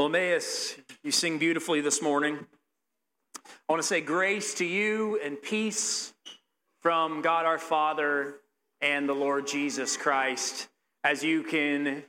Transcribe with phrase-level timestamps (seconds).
[0.00, 2.38] Well, Emmaus, you sing beautifully this morning.
[3.44, 6.14] I want to say grace to you and peace
[6.80, 8.36] from God our Father
[8.80, 10.68] and the Lord Jesus Christ.
[11.04, 12.02] As you can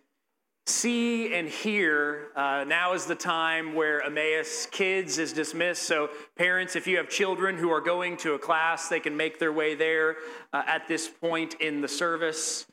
[0.67, 5.83] see and hear, uh, now is the time where Emmaus Kids is dismissed.
[5.83, 9.37] So, parents, if you have children who are going to a class, they can make
[9.37, 10.15] their way there
[10.53, 12.65] uh, at this point in the service.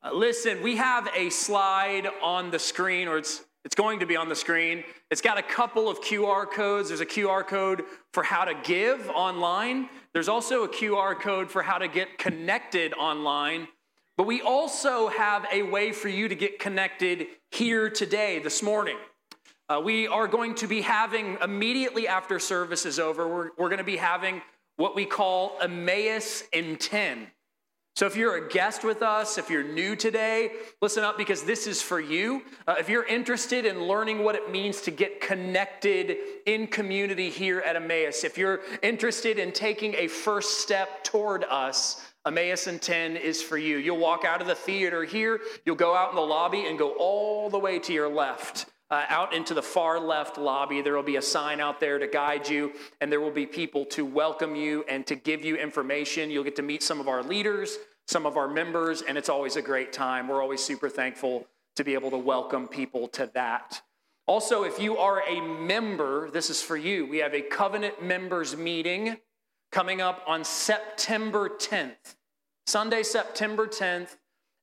[0.00, 4.16] Uh, listen, we have a slide on the screen, or it's it's going to be
[4.16, 4.84] on the screen.
[5.10, 6.88] It's got a couple of QR codes.
[6.88, 7.82] There's a QR code
[8.12, 9.88] for how to give online.
[10.14, 13.68] There's also a QR code for how to get connected online.
[14.16, 18.96] But we also have a way for you to get connected here today, this morning.
[19.68, 23.78] Uh, we are going to be having, immediately after service is over, we're, we're going
[23.78, 24.42] to be having
[24.76, 27.28] what we call Emmaus in 10.
[28.00, 31.66] So, if you're a guest with us, if you're new today, listen up because this
[31.66, 32.40] is for you.
[32.66, 37.60] Uh, if you're interested in learning what it means to get connected in community here
[37.60, 43.18] at Emmaus, if you're interested in taking a first step toward us, Emmaus in 10
[43.18, 43.76] is for you.
[43.76, 46.92] You'll walk out of the theater here, you'll go out in the lobby and go
[46.92, 48.64] all the way to your left.
[48.92, 50.82] Uh, out into the far left lobby.
[50.82, 53.84] There will be a sign out there to guide you, and there will be people
[53.84, 56.28] to welcome you and to give you information.
[56.28, 57.78] You'll get to meet some of our leaders,
[58.10, 60.26] some of our members, and it's always a great time.
[60.26, 63.82] We're always super thankful to be able to welcome people to that.
[64.26, 67.06] Also, if you are a member, this is for you.
[67.06, 69.16] We have a covenant members meeting
[69.70, 72.16] coming up on September 10th.
[72.66, 74.16] Sunday, September 10th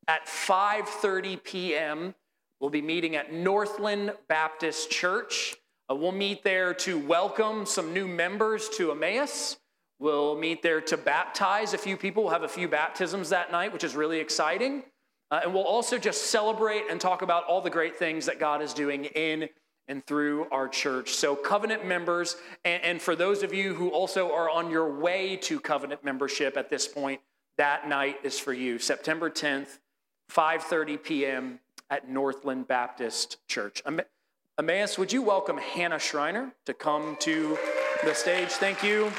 [0.09, 2.15] at 5:30 p.m.
[2.59, 5.55] We'll be meeting at Northland Baptist Church.
[5.89, 9.55] Uh, we'll meet there to welcome some new members to Emmaus.
[9.99, 12.23] We'll meet there to baptize a few people.
[12.23, 14.83] We'll have a few baptisms that night, which is really exciting.
[15.31, 18.61] Uh, and we'll also just celebrate and talk about all the great things that God
[18.61, 19.49] is doing in
[19.87, 21.13] and through our church.
[21.13, 25.35] So, covenant members, and, and for those of you who also are on your way
[25.37, 27.21] to covenant membership at this point,
[27.57, 28.79] that night is for you.
[28.79, 29.79] September 10th,
[30.31, 31.59] 5:30 p.m.
[31.89, 33.81] at Northland Baptist Church.
[34.59, 37.57] Emmaus, would you welcome Hannah Schreiner to come to
[38.03, 38.49] the stage?
[38.49, 39.11] Thank you.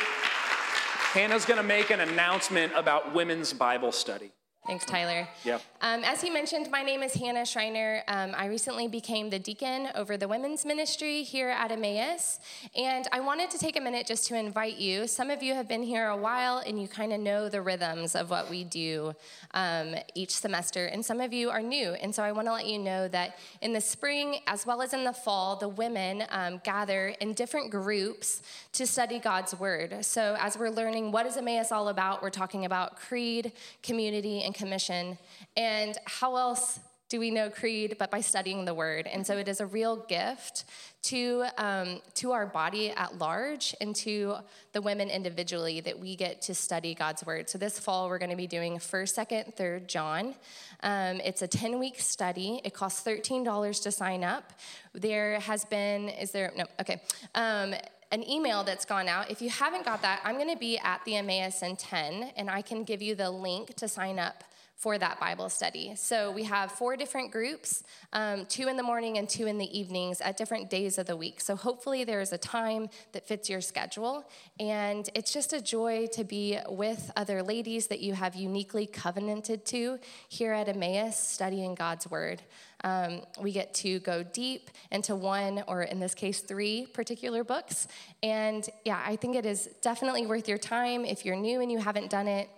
[1.12, 4.30] Hannah's going to make an announcement about women's Bible study.
[4.68, 5.26] Thanks, Tyler.
[5.44, 5.62] Yep.
[5.80, 8.02] Um, as he mentioned, my name is Hannah Schreiner.
[8.06, 12.38] Um, I recently became the deacon over the women's ministry here at Emmaus.
[12.76, 15.06] And I wanted to take a minute just to invite you.
[15.06, 18.14] Some of you have been here a while and you kind of know the rhythms
[18.14, 19.14] of what we do
[19.54, 20.84] um, each semester.
[20.84, 21.92] And some of you are new.
[21.92, 24.92] And so I want to let you know that in the spring, as well as
[24.92, 28.42] in the fall, the women um, gather in different groups
[28.72, 30.04] to study God's word.
[30.04, 33.52] So as we're learning what is Emmaus all about, we're talking about creed,
[33.82, 35.16] community, and commission.
[35.56, 39.06] And how else do we know creed but by studying the word?
[39.06, 40.64] And so it is a real gift
[41.04, 44.36] to um, to our body at large and to
[44.72, 47.48] the women individually that we get to study god's word.
[47.48, 50.34] So this fall we're going to be doing first second third john.
[50.82, 52.60] Um, it's a 10 week study.
[52.64, 54.52] It costs $13 to sign up.
[54.92, 57.00] There has been is there no okay.
[57.34, 57.74] Um,
[58.10, 59.30] an email that's gone out.
[59.30, 62.48] If you haven't got that, I'm going to be at the Emmaus in 10, and
[62.50, 64.44] I can give you the link to sign up
[64.78, 65.92] for that Bible study.
[65.96, 67.82] So we have four different groups,
[68.12, 71.16] um, two in the morning and two in the evenings at different days of the
[71.16, 71.40] week.
[71.40, 74.24] So hopefully there's a time that fits your schedule.
[74.60, 79.66] And it's just a joy to be with other ladies that you have uniquely covenanted
[79.66, 79.98] to
[80.28, 82.40] here at Emmaus studying God's Word.
[82.84, 87.88] Um, we get to go deep into one, or in this case, three particular books.
[88.22, 91.04] And yeah, I think it is definitely worth your time.
[91.04, 92.48] If you're new and you haven't done it,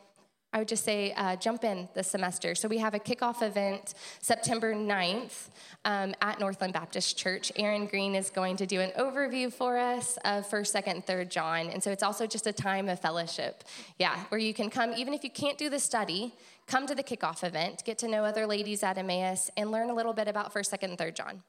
[0.53, 2.57] I would just say uh, jump in this semester.
[2.57, 5.49] So we have a kickoff event September 9th
[5.85, 7.53] um, at Northland Baptist Church.
[7.55, 11.69] Aaron Green is going to do an overview for us of 1st, 2nd, 3rd John.
[11.69, 13.63] And so it's also just a time of fellowship.
[14.01, 16.35] Yeah, where you can come, even if you can't do the study,
[16.71, 19.95] come to the kickoff event, get to know other ladies at Emmaus, and learn a
[19.95, 21.43] little bit about 1st, 2nd, and 3rd John.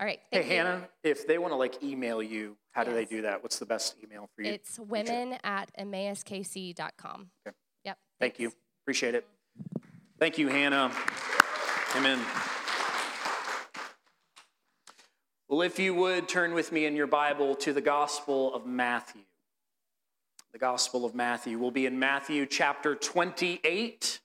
[0.00, 0.20] All right.
[0.30, 0.50] Hey, you.
[0.50, 2.90] Hannah, if they want to like email you, how yes.
[2.90, 3.42] do they do that?
[3.42, 4.52] What's the best email for you?
[4.52, 7.30] It's women at emmauskc.com.
[7.46, 7.56] Okay.
[7.84, 7.98] Yep.
[8.20, 8.52] Thank you.
[8.84, 9.26] Appreciate it.
[10.20, 10.92] Thank you, Hannah.
[11.96, 12.20] Amen.
[15.48, 19.22] Well, if you would turn with me in your Bible to the Gospel of Matthew.
[20.52, 21.58] The Gospel of Matthew.
[21.58, 24.20] We'll be in Matthew chapter 28.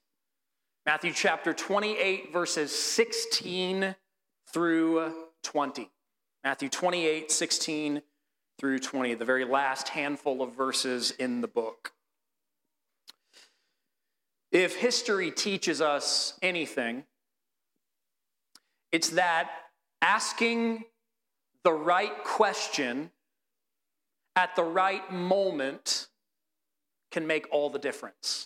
[0.86, 3.94] Matthew chapter 28, verses 16
[4.52, 5.90] through 20.
[6.44, 8.02] Matthew 28, 16
[8.58, 11.92] through 20, the very last handful of verses in the book.
[14.52, 17.04] If history teaches us anything,
[18.92, 19.50] it's that
[20.02, 20.84] asking
[21.64, 23.10] the right question
[24.36, 26.08] at the right moment
[27.10, 28.43] can make all the difference.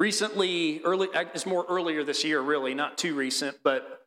[0.00, 4.06] Recently, early, it's more earlier this year, really, not too recent, but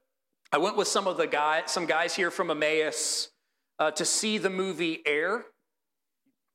[0.52, 3.30] I went with some of the guys, some guys here from Emmaus
[3.78, 5.46] uh, to see the movie Air.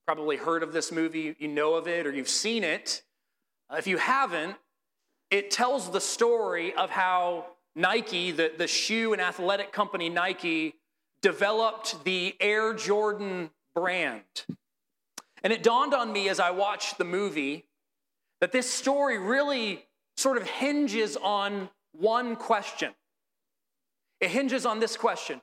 [0.05, 3.05] Probably heard of this movie, you know of it, or you've seen it.
[3.70, 4.56] Uh, if you haven't,
[5.31, 7.46] it tells the story of how
[7.76, 10.75] Nike, the, the shoe and athletic company Nike,
[11.23, 14.25] developed the Air Jordan brand.
[15.44, 17.68] And it dawned on me as I watched the movie
[18.40, 19.85] that this story really
[20.17, 22.93] sort of hinges on one question.
[24.20, 25.40] It hinges on this question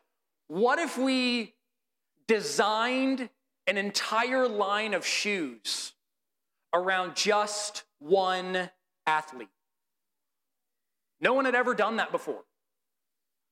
[0.47, 1.53] What if we
[2.27, 3.29] designed
[3.67, 5.93] an entire line of shoes
[6.73, 8.69] around just one
[9.05, 9.49] athlete?
[11.21, 12.43] No one had ever done that before.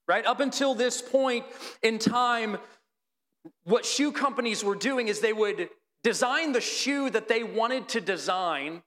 [0.07, 0.25] Right?
[0.25, 1.45] Up until this point
[1.81, 2.57] in time,
[3.63, 5.69] what shoe companies were doing is they would
[6.03, 8.83] design the shoe that they wanted to design,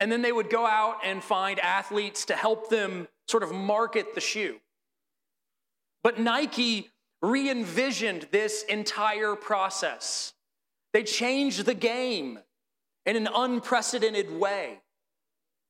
[0.00, 4.14] and then they would go out and find athletes to help them sort of market
[4.14, 4.56] the shoe.
[6.02, 6.90] But Nike
[7.20, 10.32] re envisioned this entire process.
[10.92, 12.38] They changed the game
[13.06, 14.80] in an unprecedented way.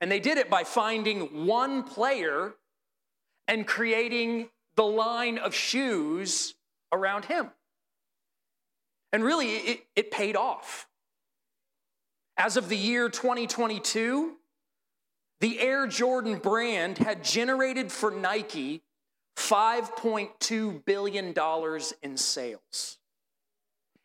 [0.01, 2.55] And they did it by finding one player
[3.49, 6.55] and creating the line of shoes
[6.93, 7.51] around him.
[9.13, 10.88] And really, it, it paid off.
[12.39, 14.37] As of the year 2022,
[15.41, 18.83] the Air Jordan brand had generated for Nike
[19.37, 21.35] $5.2 billion
[22.03, 22.99] in sales.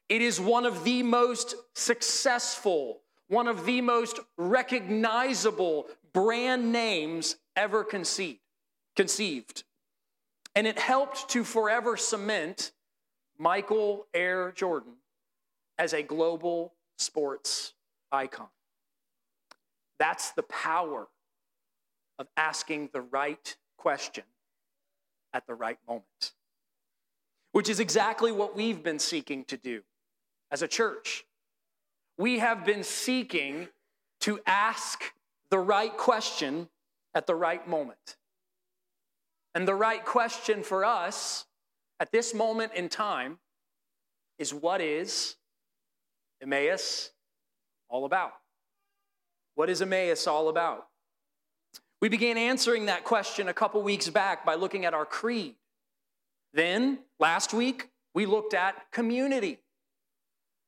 [0.09, 7.83] It is one of the most successful one of the most recognizable brand names ever
[7.83, 8.39] conceived.
[8.95, 9.63] conceived.
[10.55, 12.73] And it helped to forever cement
[13.39, 14.93] Michael Air Jordan
[15.79, 17.73] as a global sports
[18.13, 18.47] icon.
[19.99, 21.07] That's the power
[22.19, 24.23] of asking the right question
[25.33, 26.33] at the right moment,
[27.51, 29.81] which is exactly what we've been seeking to do
[30.51, 31.25] as a church
[32.17, 33.67] we have been seeking
[34.21, 35.03] to ask
[35.49, 36.69] the right question
[37.13, 38.17] at the right moment.
[39.55, 41.45] And the right question for us
[41.99, 43.39] at this moment in time
[44.39, 45.35] is what is
[46.41, 47.11] Emmaus
[47.93, 48.33] all about?
[49.53, 50.87] What is Emmaus all about?
[52.01, 55.55] We began answering that question a couple weeks back by looking at our creed.
[56.53, 59.59] Then, last week, we looked at community.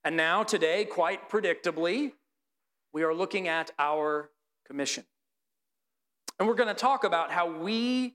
[0.04, 2.12] And now, today, quite predictably,
[2.94, 4.30] we are looking at our
[4.68, 5.04] commission.
[6.38, 8.14] And we're going to talk about how we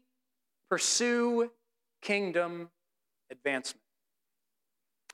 [0.70, 1.50] pursue
[2.00, 2.70] kingdom
[3.28, 3.82] advancement.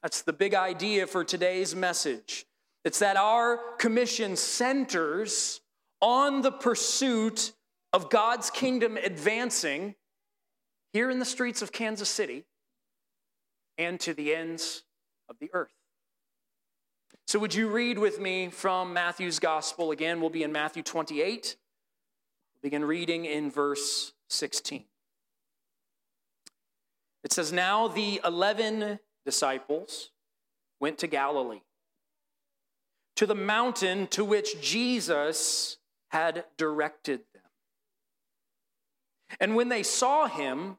[0.02, 2.44] That's the big idea for today's message.
[2.86, 5.60] It's that our commission centers
[6.00, 7.52] on the pursuit
[7.92, 9.96] of God's kingdom advancing
[10.92, 12.44] here in the streets of Kansas City
[13.76, 14.84] and to the ends
[15.28, 15.74] of the earth.
[17.26, 20.20] So, would you read with me from Matthew's gospel again?
[20.20, 21.56] We'll be in Matthew 28.
[22.54, 24.84] We'll begin reading in verse 16.
[27.24, 30.12] It says, Now the 11 disciples
[30.78, 31.62] went to Galilee,
[33.16, 35.78] to the mountain to which Jesus
[36.10, 37.42] had directed them.
[39.40, 40.76] And when they saw him,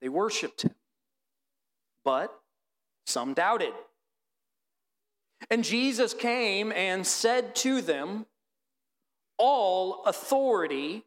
[0.00, 0.74] they worshiped him.
[2.04, 2.32] But
[3.06, 3.72] some doubted.
[5.50, 8.26] And Jesus came and said to them,
[9.38, 11.04] All authority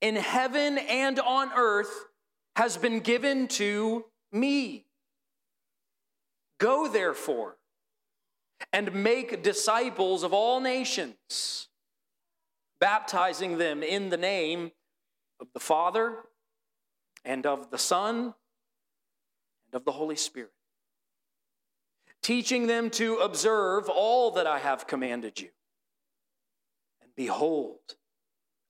[0.00, 2.06] in heaven and on earth
[2.56, 4.86] has been given to me.
[6.58, 7.56] Go therefore
[8.72, 11.68] and make disciples of all nations,
[12.80, 14.72] baptizing them in the name
[15.40, 16.24] of the Father
[17.24, 18.34] and of the Son
[19.66, 20.52] and of the Holy Spirit
[22.24, 25.50] teaching them to observe all that I have commanded you.
[27.02, 27.96] And behold,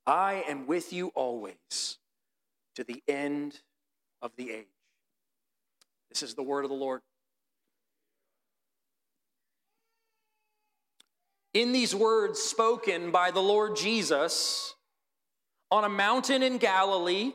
[0.05, 1.99] I am with you always
[2.75, 3.61] to the end
[4.21, 4.67] of the age.
[6.11, 7.01] This is the word of the Lord.
[11.55, 14.75] In these words spoken by the Lord Jesus
[15.71, 17.33] on a mountain in Galilee,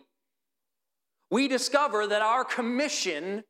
[1.32, 3.46] we discover that our commission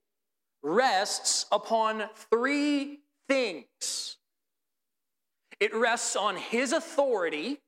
[0.62, 4.18] rests upon three things.
[5.60, 7.60] It rests on his authority,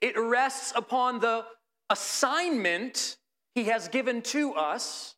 [0.00, 1.44] it rests upon the
[1.90, 3.18] assignment
[3.54, 5.16] he has given to us,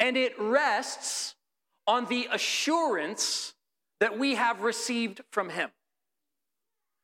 [0.00, 1.34] and it rests
[1.86, 3.53] on the assurance
[4.00, 5.70] that we have received from Him.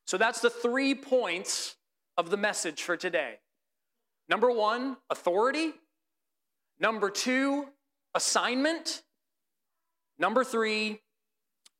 [0.06, 1.76] So that's the three points
[2.16, 3.38] of the message for today.
[4.28, 5.72] Number one, authority.
[6.78, 7.66] Number two,
[8.14, 9.02] assignment.
[10.18, 11.00] Number three,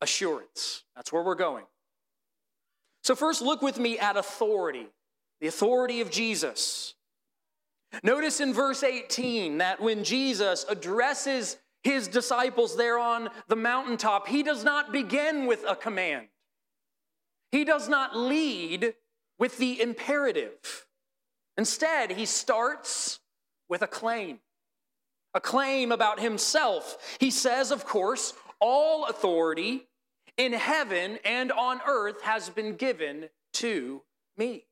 [0.01, 0.83] assurance.
[0.95, 1.65] That's where we're going.
[3.03, 4.87] So, first, look with me at authority,
[5.39, 6.93] the authority of Jesus.
[8.03, 14.43] Notice in verse 18 that when Jesus addresses his disciples there on the mountaintop, he
[14.43, 16.27] does not begin with a command.
[17.51, 18.93] He does not lead
[19.39, 20.85] with the imperative.
[21.57, 23.19] Instead, he starts
[23.67, 24.39] with a claim.
[25.33, 26.97] A claim about himself.
[27.19, 29.87] He says, of course, all authority
[30.37, 34.01] in heaven and on earth has been given to
[34.37, 34.65] me.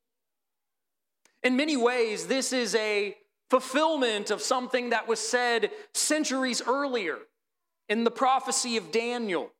[1.43, 3.15] In many ways, this is a
[3.49, 7.17] fulfillment of something that was said centuries earlier
[7.87, 9.51] in the prophecy of Daniel.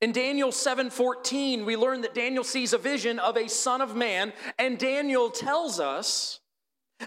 [0.00, 4.32] In Daniel 7:14, we learn that Daniel sees a vision of a son of man,
[4.58, 6.40] and Daniel tells us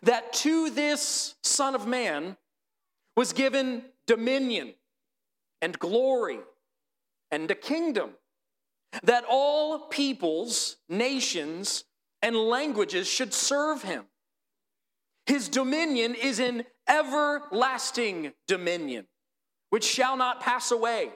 [0.04, 2.38] that to this son of man
[3.16, 4.76] was given dominion
[5.62, 6.40] and glory
[7.32, 8.16] and a kingdom,
[9.02, 11.86] that all peoples, nations,
[12.22, 14.06] and languages should serve him.
[15.26, 19.08] His dominion is an everlasting dominion,
[19.70, 21.10] which shall not pass away.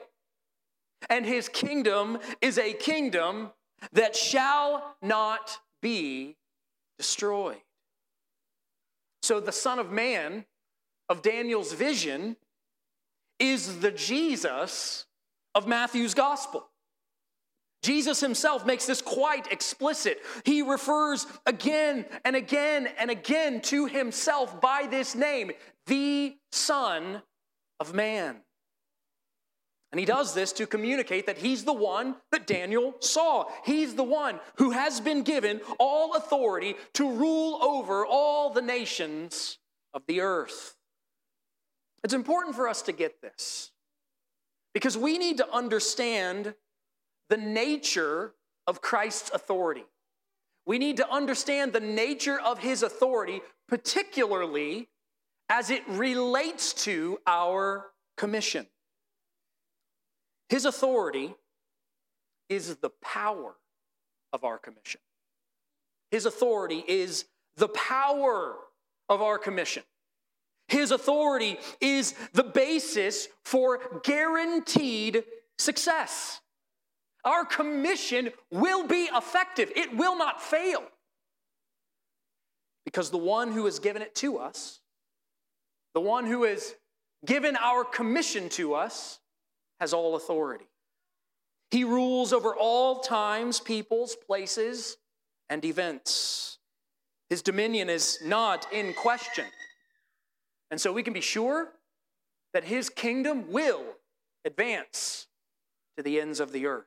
[1.10, 3.50] And his kingdom is a kingdom
[3.92, 6.36] that shall not be
[6.98, 7.60] destroyed.
[9.22, 10.44] So the Son of Man
[11.08, 12.36] of Daniel's vision
[13.38, 15.06] is the Jesus
[15.54, 16.68] of Matthew's gospel.
[17.82, 20.18] Jesus himself makes this quite explicit.
[20.44, 25.52] He refers again and again and again to himself by this name,
[25.86, 27.22] the Son
[27.78, 28.36] of Man.
[29.90, 33.46] And he does this to communicate that he's the one that Daniel saw.
[33.64, 39.58] He's the one who has been given all authority to rule over all the nations
[39.94, 40.76] of the earth.
[42.04, 43.70] It's important for us to get this
[44.74, 46.54] because we need to understand
[47.28, 48.32] the nature
[48.66, 49.84] of Christ's authority.
[50.66, 54.88] We need to understand the nature of his authority, particularly
[55.48, 58.66] as it relates to our commission.
[60.48, 61.34] His authority
[62.48, 63.54] is the power
[64.32, 65.00] of our commission.
[66.10, 67.24] His authority is
[67.56, 68.56] the power
[69.08, 69.82] of our commission.
[70.68, 75.24] His authority is the basis for guaranteed
[75.58, 76.40] success.
[77.24, 80.82] Our commission will be effective, it will not fail.
[82.84, 84.80] Because the one who has given it to us,
[85.94, 86.74] the one who has
[87.26, 89.20] given our commission to us,
[89.80, 90.66] has all authority.
[91.70, 94.96] He rules over all times, peoples, places,
[95.50, 96.58] and events.
[97.28, 99.44] His dominion is not in question.
[100.70, 101.68] And so we can be sure
[102.54, 103.84] that his kingdom will
[104.44, 105.26] advance
[105.96, 106.86] to the ends of the earth.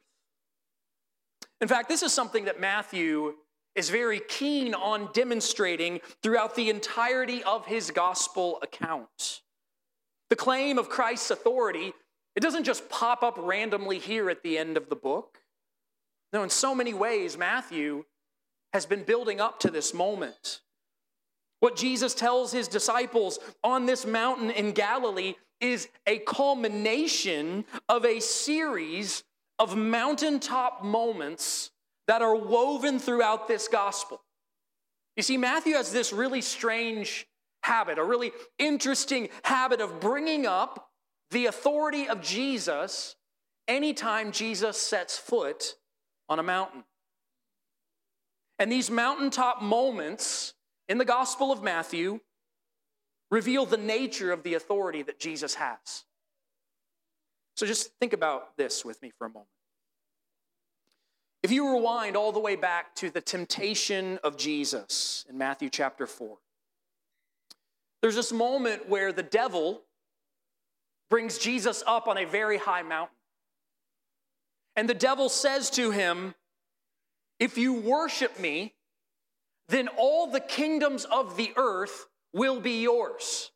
[1.61, 3.35] In fact, this is something that Matthew
[3.75, 9.41] is very keen on demonstrating throughout the entirety of his gospel account.
[10.29, 11.93] The claim of Christ's authority,
[12.35, 15.37] it doesn't just pop up randomly here at the end of the book.
[16.33, 18.05] No, in so many ways, Matthew
[18.73, 20.61] has been building up to this moment.
[21.59, 28.19] What Jesus tells his disciples on this mountain in Galilee is a culmination of a
[28.19, 29.23] series
[29.61, 31.69] of mountaintop moments
[32.07, 34.19] that are woven throughout this gospel.
[35.15, 37.27] You see, Matthew has this really strange
[37.61, 40.89] habit, a really interesting habit of bringing up
[41.29, 43.15] the authority of Jesus
[43.67, 45.75] anytime Jesus sets foot
[46.27, 46.83] on a mountain.
[48.57, 50.55] And these mountaintop moments
[50.89, 52.19] in the Gospel of Matthew
[53.29, 56.05] reveal the nature of the authority that Jesus has.
[57.55, 59.47] So just think about this with me for a moment.
[61.43, 66.05] If you rewind all the way back to the temptation of Jesus in Matthew chapter
[66.05, 66.37] 4,
[68.01, 69.81] there's this moment where the devil
[71.09, 73.15] brings Jesus up on a very high mountain.
[74.75, 76.35] And the devil says to him,
[77.39, 78.75] If you worship me,
[79.67, 83.51] then all the kingdoms of the earth will be yours.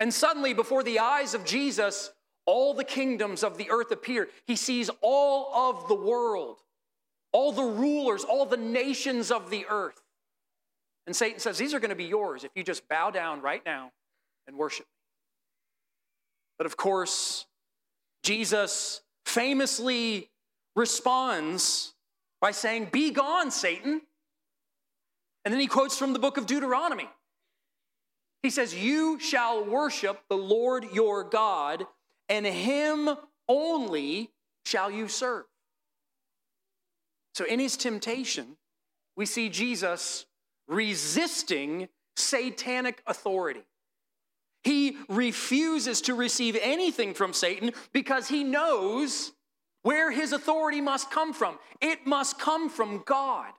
[0.00, 2.12] And suddenly, before the eyes of Jesus,
[2.48, 4.26] all the kingdoms of the earth appear.
[4.46, 6.56] He sees all of the world,
[7.30, 10.00] all the rulers, all the nations of the earth.
[11.06, 13.60] And Satan says, These are going to be yours if you just bow down right
[13.66, 13.92] now
[14.46, 15.00] and worship me.
[16.56, 17.44] But of course,
[18.22, 20.30] Jesus famously
[20.74, 21.92] responds
[22.40, 24.00] by saying, Be gone, Satan.
[25.44, 27.10] And then he quotes from the book of Deuteronomy.
[28.42, 31.86] He says, You shall worship the Lord your God,
[32.28, 33.10] and him
[33.48, 34.30] only
[34.64, 35.44] shall you serve.
[37.34, 38.56] So in his temptation,
[39.16, 40.26] we see Jesus
[40.66, 43.62] resisting satanic authority.
[44.64, 49.32] He refuses to receive anything from Satan because he knows
[49.82, 51.58] where his authority must come from.
[51.80, 53.52] It must come from God.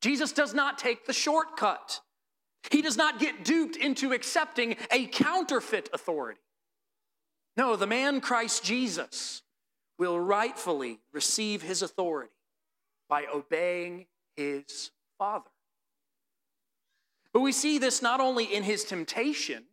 [0.00, 2.00] Jesus does not take the shortcut.
[2.70, 6.40] He does not get duped into accepting a counterfeit authority.
[7.56, 9.42] No, the man Christ Jesus
[9.98, 12.32] will rightfully receive his authority
[13.08, 14.06] by obeying
[14.36, 15.50] his Father.
[17.32, 19.64] But we see this not only in his temptation,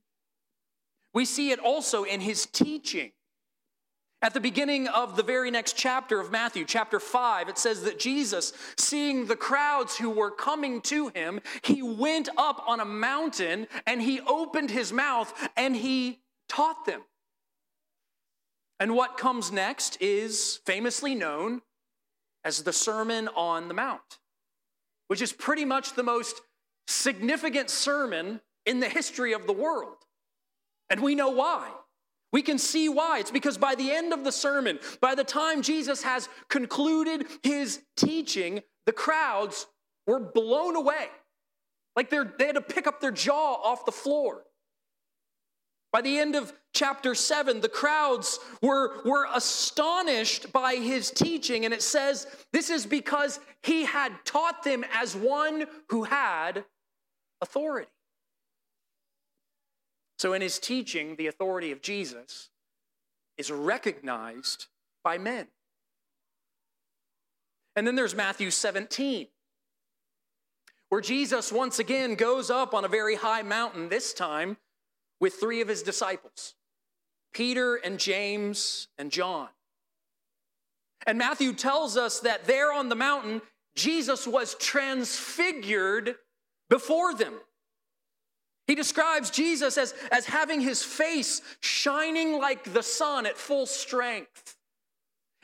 [1.14, 3.12] we see it also in his teaching.
[4.24, 7.98] At the beginning of the very next chapter of Matthew, chapter 5, it says that
[7.98, 13.68] Jesus, seeing the crowds who were coming to him, he went up on a mountain
[13.88, 17.02] and he opened his mouth and he taught them.
[18.82, 21.62] And what comes next is famously known
[22.44, 24.18] as the Sermon on the Mount,
[25.08, 26.42] which is pretty much the most
[26.88, 29.98] significant sermon in the history of the world.
[30.90, 31.70] And we know why.
[32.34, 33.20] We can see why.
[33.20, 37.84] It's because by the end of the sermon, by the time Jesus has concluded his
[37.96, 39.68] teaching, the crowds
[40.08, 41.06] were blown away.
[41.96, 44.44] Like they had to pick up their jaw off the floor.
[45.92, 51.74] By the end of chapter 7, the crowds were, were astonished by his teaching, and
[51.74, 56.64] it says this is because he had taught them as one who had
[57.42, 57.92] authority.
[60.18, 62.50] So, in his teaching, the authority of Jesus
[63.38, 64.68] is recognized
[65.04, 65.48] by men.
[67.76, 69.28] And then there's Matthew 17,
[70.90, 74.58] where Jesus once again goes up on a very high mountain, this time
[75.22, 76.56] with three of his disciples
[77.32, 79.48] Peter and James and John.
[81.08, 83.42] And Matthew tells us that there on the mountain,
[83.74, 86.16] Jesus was transfigured
[86.70, 87.34] before them.
[88.68, 94.58] He describes Jesus as, as having his face shining like the sun at full strength.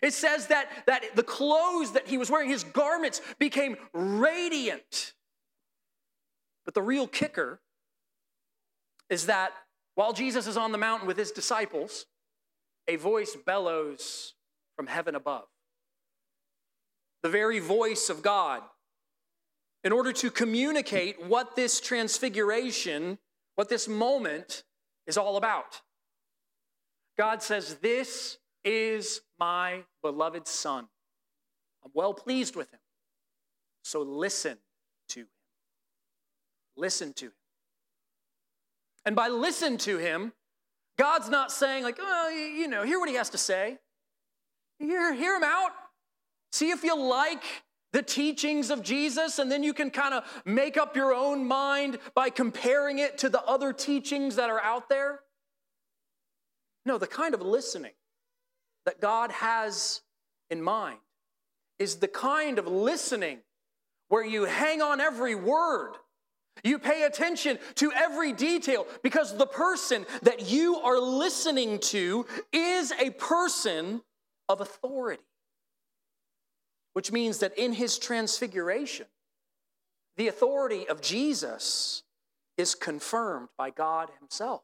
[0.02, 5.14] It says that, that the clothes that he was wearing, his garments, became radiant.
[6.66, 7.60] But the real kicker
[9.10, 9.54] is that
[9.98, 12.06] while Jesus is on the mountain with his disciples,
[12.88, 14.36] a voice bellows
[14.76, 15.46] from heaven above.
[17.24, 18.62] The very voice of God
[19.84, 23.18] in order to communicate what this transfiguration,
[23.56, 24.62] what this moment
[25.08, 25.82] is all about.
[27.18, 30.88] God says, This is my beloved Son.
[31.84, 32.80] I'm well pleased with him.
[33.84, 34.60] So listen
[35.10, 35.28] to him.
[36.76, 37.34] Listen to him.
[39.08, 40.34] And by listen to him,
[41.00, 43.78] God's not saying, like, oh, you know, hear what he has to say.
[44.80, 45.72] Hear, hear him out.
[46.52, 47.42] See if you like
[47.94, 52.00] the teachings of Jesus, and then you can kind of make up your own mind
[52.16, 55.22] by comparing it to the other teachings that are out there?
[56.86, 57.94] No, the kind of listening
[58.86, 60.02] that God has
[60.50, 61.00] in mind
[61.80, 63.38] is the kind of listening
[64.10, 65.94] where you hang on every word.
[66.64, 72.92] You pay attention to every detail because the person that you are listening to is
[72.94, 74.02] a person
[74.50, 75.24] of authority
[76.98, 79.06] which means that in his transfiguration,
[80.16, 82.02] the authority of Jesus
[82.58, 84.64] is confirmed by God himself.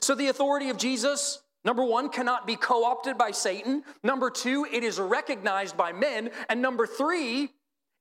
[0.00, 3.84] So the authority of Jesus, number one, cannot be co opted by Satan.
[4.02, 6.30] Number two, it is recognized by men.
[6.48, 7.50] And number three,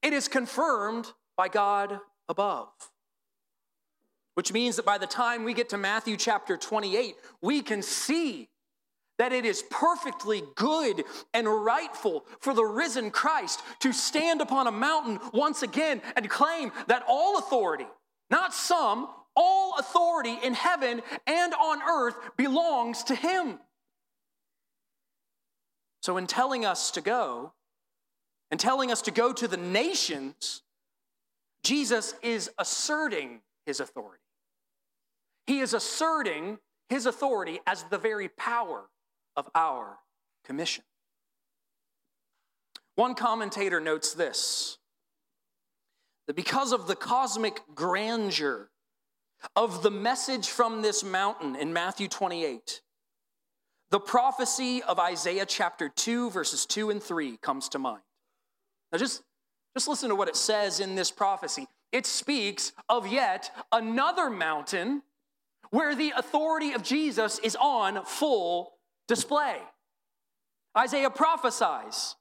[0.01, 2.67] it is confirmed by God above.
[4.34, 8.49] Which means that by the time we get to Matthew chapter 28, we can see
[9.19, 11.02] that it is perfectly good
[11.34, 16.73] and rightful for the risen Christ to stand upon a mountain once again and claim
[16.88, 17.88] that all authority,
[18.30, 23.60] not some, all authority in heaven and on earth belongs to him.
[26.02, 27.54] So, in telling us to go,
[28.52, 30.63] and telling us to go to the nations,
[31.63, 34.23] Jesus is asserting his authority.
[35.47, 38.89] He is asserting his authority as the very power
[39.35, 39.99] of our
[40.43, 40.83] commission.
[42.95, 44.77] One commentator notes this
[46.27, 48.69] that because of the cosmic grandeur
[49.55, 52.81] of the message from this mountain in Matthew 28,
[53.89, 58.03] the prophecy of Isaiah chapter 2, verses 2 and 3 comes to mind.
[58.91, 59.23] Now, just,
[59.75, 61.67] just listen to what it says in this prophecy.
[61.91, 65.03] It speaks of yet another mountain
[65.71, 68.73] where the authority of Jesus is on full
[69.08, 69.58] display.
[70.77, 72.15] Isaiah prophesies,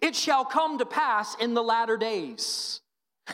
[0.00, 2.80] It shall come to pass in the latter days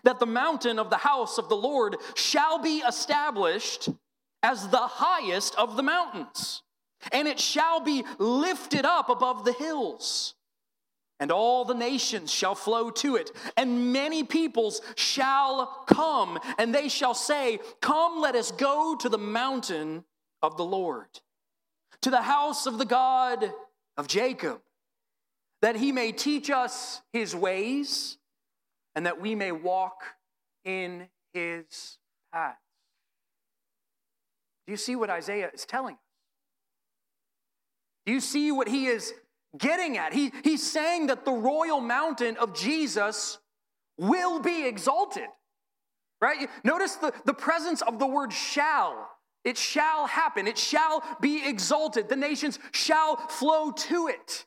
[0.05, 3.89] that the mountain of the house of the Lord shall be established
[4.43, 6.63] as the highest of the mountains,
[7.13, 10.35] and it shall be lifted up above the hills.
[11.21, 16.89] And all the nations shall flow to it, and many peoples shall come, and they
[16.89, 20.05] shall say, Come, let us go to the mountain
[20.43, 21.09] of the Lord,
[22.03, 23.53] to the house of the God
[23.97, 24.61] of Jacob,
[25.61, 28.19] that he may teach us his ways
[28.95, 30.03] and that we may walk
[30.65, 31.99] in his
[32.33, 32.59] paths.
[34.67, 36.01] Do you see what Isaiah is telling us?
[38.07, 39.13] Do you see what he is
[39.57, 40.13] getting at?
[40.13, 43.39] He, he's saying that the royal mountain of Jesus
[43.97, 45.29] will be exalted,
[46.21, 46.49] right?
[46.65, 49.09] Notice the, the presence of the word shall.
[49.45, 50.47] It shall happen.
[50.47, 52.09] It shall be exalted.
[52.09, 54.45] The nations shall flow to it.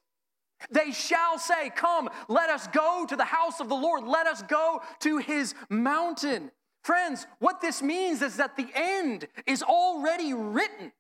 [0.70, 4.04] They shall say, Come, let us go to the house of the Lord.
[4.04, 6.52] Let us go to his mountain.
[6.84, 10.92] Friends, what this means is that the end is already written.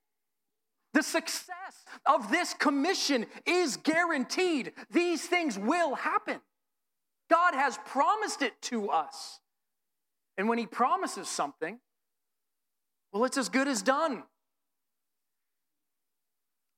[0.93, 4.73] The success of this commission is guaranteed.
[4.91, 6.41] These things will happen.
[7.29, 9.39] God has promised it to us.
[10.37, 11.79] And when he promises something,
[13.13, 14.23] well, it's as good as done.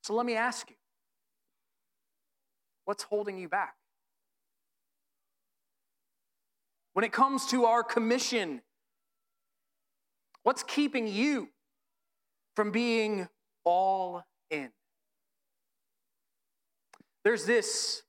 [0.04, 0.76] So let me ask you
[2.86, 3.76] What's holding you back?
[6.94, 8.62] When it comes to our commission,
[10.44, 11.50] what's keeping you
[12.56, 13.28] from being
[13.64, 14.70] all in?
[17.24, 18.04] There's this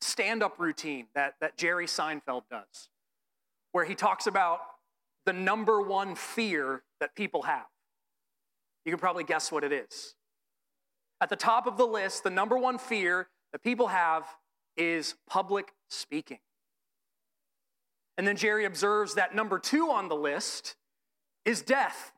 [0.00, 2.88] stand up routine that, that Jerry Seinfeld does,
[3.72, 4.60] where he talks about
[5.24, 7.66] the number one fear that people have.
[8.84, 10.14] You can probably guess what it is.
[11.20, 14.26] At the top of the list, the number one fear that people have
[14.76, 16.40] is public speaking.
[18.18, 20.76] And then Jerry observes that number two on the list
[21.44, 22.12] is death.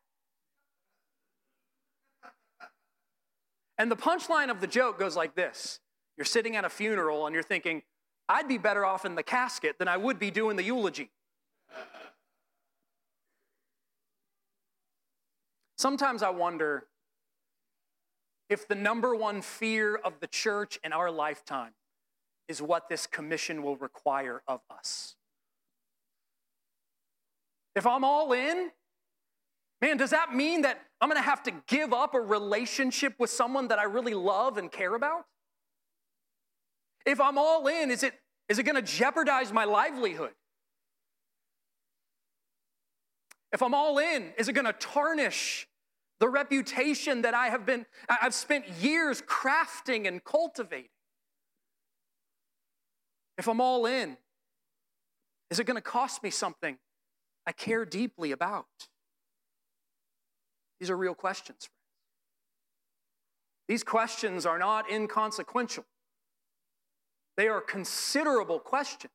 [3.79, 5.81] And the punchline of the joke goes like this
[6.17, 7.83] You're sitting at a funeral and you're thinking,
[8.29, 11.11] I'd be better off in the casket than I would be doing the eulogy.
[15.79, 16.87] Sometimes I wonder
[18.49, 21.73] if the number one fear of the church in our lifetime
[22.49, 25.17] is what this commission will require of us.
[27.75, 28.71] If I'm all in,
[29.81, 33.69] man, does that mean that I'm gonna have to give up a relationship with someone
[33.69, 35.25] that I really love and care about?
[37.05, 38.15] If I'm all in, is it,
[38.49, 40.33] is it gonna jeopardize my livelihood?
[43.53, 45.69] If I'm all in, is it gonna tarnish
[46.19, 50.89] the reputation that I have been, I've spent years crafting and cultivating.
[53.37, 54.17] If I'm all in,
[55.51, 56.79] is it going to cost me something
[57.47, 58.67] I care deeply about?
[60.81, 61.69] These are real questions.
[63.69, 65.85] These questions are not inconsequential,
[67.37, 69.12] they are considerable questions.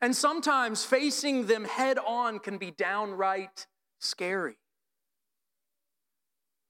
[0.00, 3.68] And sometimes facing them head on can be downright
[4.00, 4.56] scary.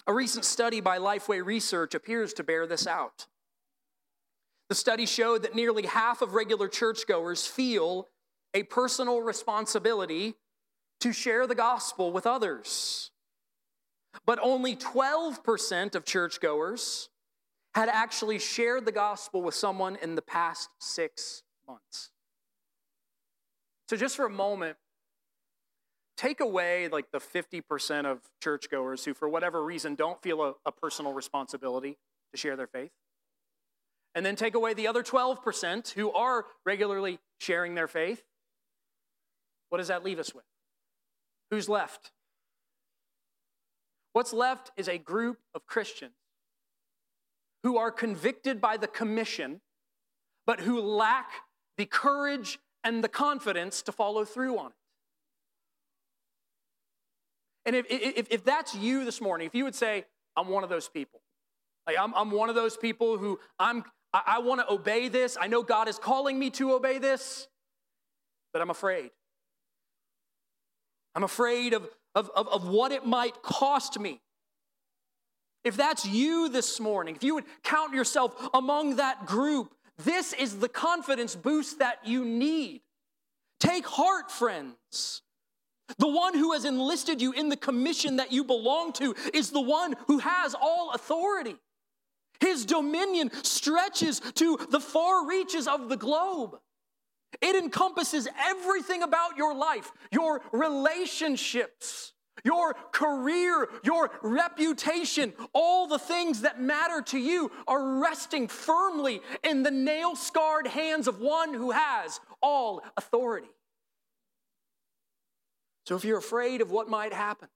[0.06, 3.26] A recent study by Lifeway Research appears to bear this out.
[4.68, 8.08] The study showed that nearly half of regular churchgoers feel
[8.52, 10.34] a personal responsibility
[11.00, 13.11] to share the gospel with others.
[14.26, 17.08] But only 12% of churchgoers
[17.74, 22.10] had actually shared the gospel with someone in the past six months.
[23.88, 24.76] So, just for a moment,
[26.16, 30.72] take away like the 50% of churchgoers who, for whatever reason, don't feel a, a,
[30.72, 31.98] personal responsibility
[32.30, 32.92] to share their faith.
[34.14, 38.22] And then take away the other 12% who are regularly sharing their faith.
[39.70, 40.44] What does that leave us with?
[41.50, 42.12] Who's left?
[44.12, 46.12] What's left is a group of Christians
[47.62, 49.60] who are convicted by the commission,
[50.46, 51.30] but who lack
[51.78, 54.72] the courage and the confidence to follow through on it.
[57.64, 60.04] And if, if, if that's you this morning, if you would say,
[60.36, 61.20] I'm one of those people,
[61.86, 65.36] like I'm, I'm one of those people who I'm, I, I want to obey this.
[65.40, 67.46] I know God is calling me to obey this,
[68.52, 69.10] but I'm afraid.
[71.14, 74.20] I'm afraid of, of, of, of what it might cost me.
[75.64, 80.58] If that's you this morning, if you would count yourself among that group, this is
[80.58, 82.80] the confidence boost that you need.
[83.60, 85.22] Take heart, friends.
[85.98, 89.60] The one who has enlisted you in the commission that you belong to is the
[89.60, 91.56] one who has all authority.
[92.40, 96.58] His dominion stretches to the far reaches of the globe.
[97.40, 102.12] It encompasses everything about your life, your relationships,
[102.44, 109.62] your career, your reputation, all the things that matter to you are resting firmly in
[109.62, 113.50] the nail scarred hands of one who has all authority.
[115.86, 117.48] So if you're afraid of what might happen,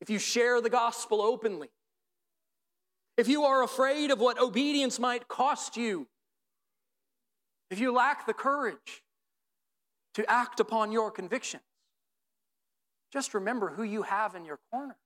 [0.00, 1.70] if you share the gospel openly,
[3.16, 6.06] if you are afraid of what obedience might cost you,
[7.70, 9.02] if you lack the courage
[10.14, 11.62] to act upon your convictions,
[13.12, 14.96] just remember who you have in your corner.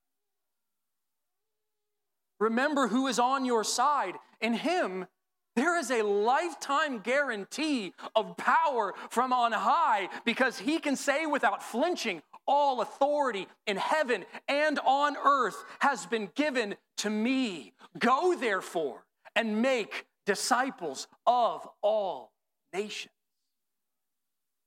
[2.39, 4.15] Remember who is on your side.
[4.41, 5.07] In Him,
[5.55, 11.63] there is a lifetime guarantee of power from on high because He can say without
[11.63, 17.73] flinching, All authority in heaven and on earth has been given to me.
[17.97, 22.34] Go therefore and make disciples of all
[22.75, 23.13] nations.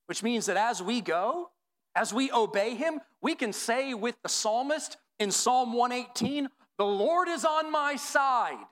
[0.07, 1.51] Which means that as we go,
[1.95, 7.29] as we obey him, we can say with the psalmist in Psalm 118, The Lord
[7.29, 8.65] is on my side.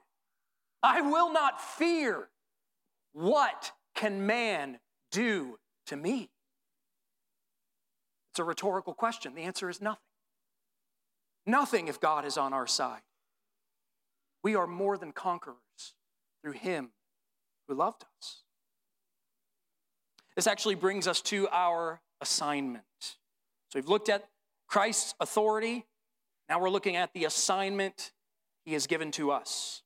[0.81, 2.29] I will not fear.
[3.13, 4.79] What can man
[5.11, 6.29] do to me?
[8.31, 9.35] It's a rhetorical question.
[9.35, 10.01] The answer is nothing.
[11.45, 13.01] Nothing if God is on our side.
[14.43, 15.57] We are more than conquerors
[16.41, 16.91] through him
[17.67, 18.43] who loved us.
[20.37, 22.83] This actually brings us to our assignment.
[23.01, 24.29] So we've looked at
[24.67, 25.83] Christ's authority.
[26.47, 28.11] Now we're looking at the assignment
[28.63, 29.81] he has given to us.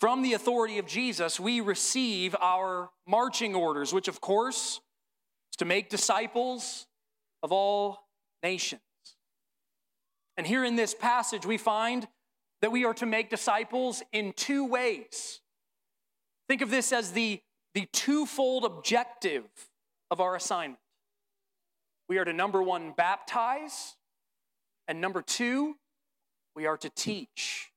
[0.00, 4.80] From the authority of Jesus, we receive our marching orders, which, of course,
[5.52, 6.88] is to make disciples
[7.44, 8.08] of all
[8.42, 8.80] nations.
[10.36, 12.08] And here in this passage, we find
[12.62, 15.40] that we are to make disciples in two ways.
[16.48, 17.40] Think of this as the
[17.74, 19.44] the twofold objective
[20.10, 20.78] of our assignment.
[22.08, 23.96] We are to number one, baptize,
[24.88, 25.76] and number two,
[26.54, 27.70] we are to teach.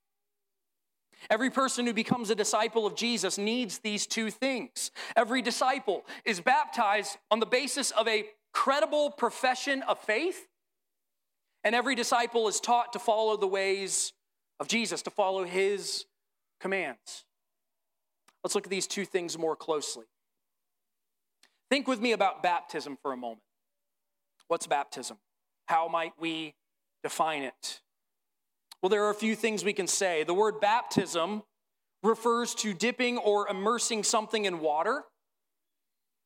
[1.29, 4.91] Every person who becomes a disciple of Jesus needs these two things.
[5.15, 10.47] Every disciple is baptized on the basis of a credible profession of faith,
[11.63, 14.13] and every disciple is taught to follow the ways
[14.59, 16.05] of Jesus, to follow his
[16.59, 17.25] commands.
[18.45, 20.05] Let's look at these two things more closely.
[21.71, 23.41] Think with me about baptism for a moment.
[24.49, 25.17] What's baptism?
[25.65, 26.53] How might we
[27.01, 27.81] define it?
[28.83, 30.23] Well, there are a few things we can say.
[30.23, 31.41] The word baptism
[32.03, 35.05] refers to dipping or immersing something in water,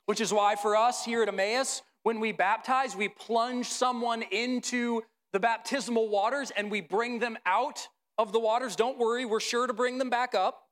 [0.06, 5.04] which is why for us here at Emmaus, when we baptize, we plunge someone into
[5.32, 8.76] the baptismal waters and we bring them out of the waters.
[8.76, 10.66] Don't worry, we're sure to bring them back up.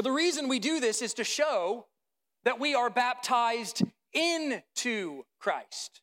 [0.00, 1.84] But the reason we do this is to show
[2.44, 3.82] that we are baptized
[4.14, 6.00] into Christ.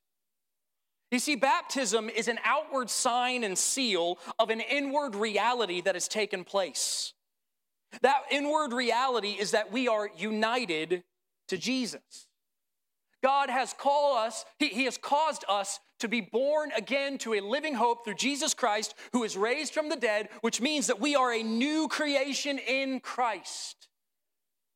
[1.10, 6.08] You see, baptism is an outward sign and seal of an inward reality that has
[6.08, 7.16] taken place.
[8.04, 11.04] That inward reality is that we are united
[11.48, 12.28] to Jesus.
[13.24, 17.42] God has called us, he, he, has caused us to be born again to a
[17.42, 21.16] living hope through Jesus Christ, who is raised from the dead, which means that we
[21.16, 23.88] are a new creation in Christ.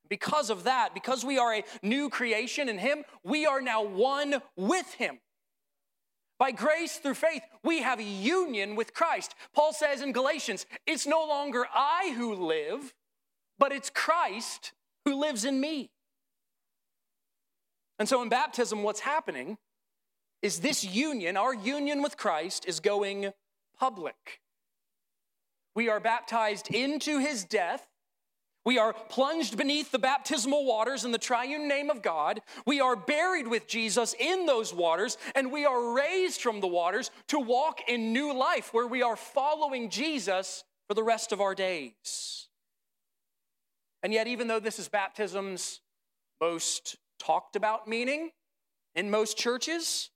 [0.10, 4.42] Because of that, because we are a new creation in Him, we are now one
[4.58, 5.20] with Him.
[6.38, 9.36] By grace through faith, we have union with Christ.
[9.54, 12.94] Paul says in Galatians, it's no longer I who live,
[13.60, 14.74] but it's Christ
[15.06, 15.92] who lives in me.
[18.00, 19.60] And so in baptism, what's happening
[20.42, 23.32] is this union, our union with Christ, is going
[23.78, 24.42] public.
[25.76, 27.88] We are baptized into his death
[28.64, 32.42] we are plunged beneath the baptismal waters in the triune name of God.
[32.66, 37.10] We are buried with Jesus in those waters, and we are raised from the waters
[37.30, 41.56] to walk in new life where we are following Jesus for the rest of our
[41.56, 42.50] days.
[44.04, 45.82] And yet, even though this is baptism's
[46.40, 48.30] most talked about meaning
[48.94, 50.12] in most churches,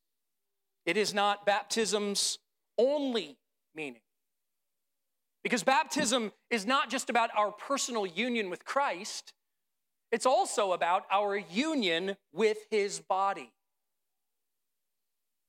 [0.85, 2.39] it is not baptism's
[2.77, 3.37] only
[3.73, 4.01] meaning.
[5.43, 9.33] Because baptism is not just about our personal union with Christ,
[10.11, 13.51] it's also about our union with his body.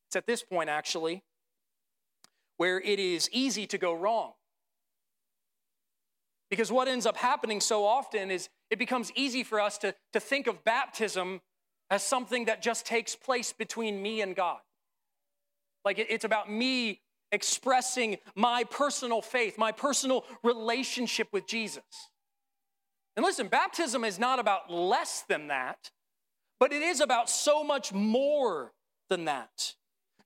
[0.09, 1.23] It's at this point, actually,
[2.57, 4.33] where it is easy to go wrong.
[6.51, 10.21] Because what ends up happening so often is it becomes easy for us to, to
[10.21, 11.41] think of baptism
[11.91, 14.59] as something that just takes place between me and God.
[15.87, 21.85] Like it, it's about me expressing my personal faith, my personal relationship with Jesus.
[23.17, 25.93] And listen, baptism is not about less than that,
[26.59, 28.73] but it is about so much more
[29.09, 29.75] than that.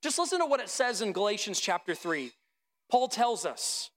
[0.01, 2.31] Just listen to what it says in Galatians chapter 3.
[2.89, 3.91] Paul tells us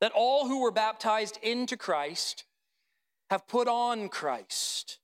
[0.00, 2.44] that all who were baptized into Christ
[3.28, 4.98] have put on Christ,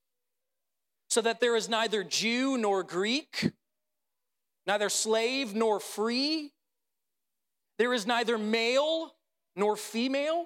[1.09, 3.51] so that there is neither Jew nor Greek,
[4.69, 6.51] neither slave nor free,
[7.79, 9.15] there is neither male
[9.55, 10.45] nor female,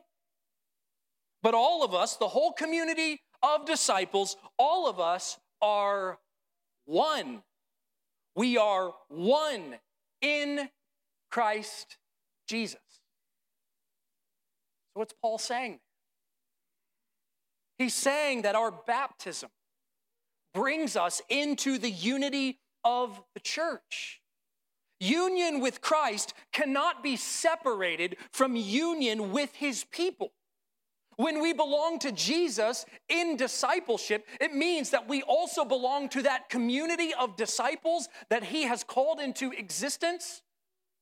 [1.42, 6.20] but all of us, the whole community of disciples, all of us are
[6.86, 7.44] one.
[8.34, 9.76] We are one
[10.22, 10.70] in
[11.30, 11.98] Christ
[12.48, 12.80] Jesus.
[14.94, 15.82] So, what's Paul saying?
[17.78, 19.50] He's saying that our baptism
[20.54, 24.22] brings us into the unity of the church.
[25.00, 30.32] Union with Christ cannot be separated from union with his people.
[31.18, 36.50] When we belong to Jesus in discipleship, it means that we also belong to that
[36.50, 40.42] community of disciples that he has called into existence,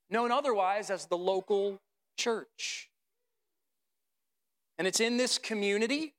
[0.10, 1.80] known otherwise as the local
[2.18, 2.90] church.
[4.78, 6.14] And it's in this community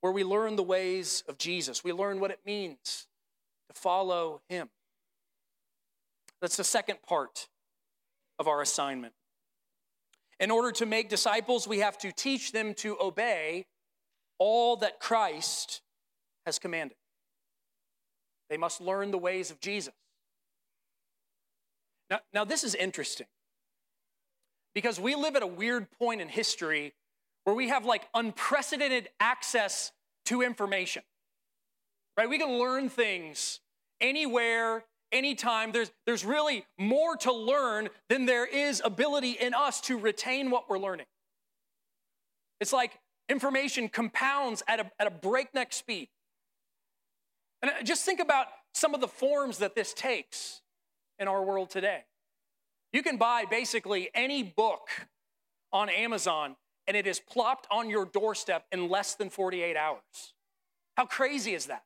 [0.00, 1.84] where we learn the ways of Jesus.
[1.84, 3.06] We learn what it means
[3.72, 4.68] to follow him.
[6.40, 7.48] That's the second part
[8.38, 9.12] of our assignment.
[10.38, 13.66] In order to make disciples, we have to teach them to obey
[14.38, 15.82] all that Christ
[16.46, 16.96] has commanded.
[18.48, 19.94] They must learn the ways of Jesus.
[22.08, 23.26] Now, now this is interesting
[24.74, 26.94] because we live at a weird point in history
[27.44, 29.92] where we have like unprecedented access
[30.26, 31.02] to information,
[32.20, 32.28] right?
[32.28, 33.60] We can learn things
[33.98, 35.72] anywhere, anytime.
[35.72, 40.68] There's, there's really more to learn than there is ability in us to retain what
[40.68, 41.06] we're learning.
[42.60, 42.98] It's like
[43.30, 46.08] information compounds at a, at a breakneck speed.
[47.62, 50.60] And uh, just think about some of the forms that this takes
[51.18, 52.04] in our world today.
[52.92, 54.90] You can buy basically any book
[55.72, 56.56] on Amazon
[56.86, 60.34] and it is plopped on your doorstep in less than 48 hours.
[60.98, 61.84] How crazy is that?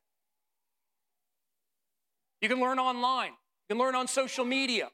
[2.45, 4.89] You can learn online, you can learn on social media,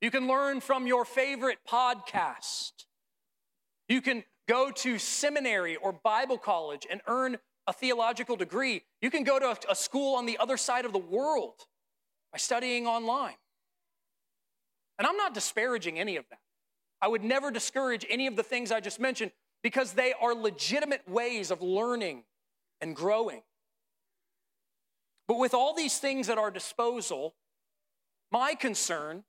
[0.00, 2.72] you can learn from your favorite podcast.
[3.90, 8.80] You can go to seminary or Bible college and earn a theological degree.
[9.02, 11.66] You can go to a, school on the other side of the world
[12.32, 13.36] by studying online.
[14.98, 16.40] And I'm not disparaging any of that.
[17.02, 21.06] I would never discourage any of the things I just mentioned because they are legitimate
[21.06, 22.24] ways of learning
[22.80, 23.42] and growing.
[25.28, 27.34] But with all these things at our disposal,
[28.30, 29.24] my concern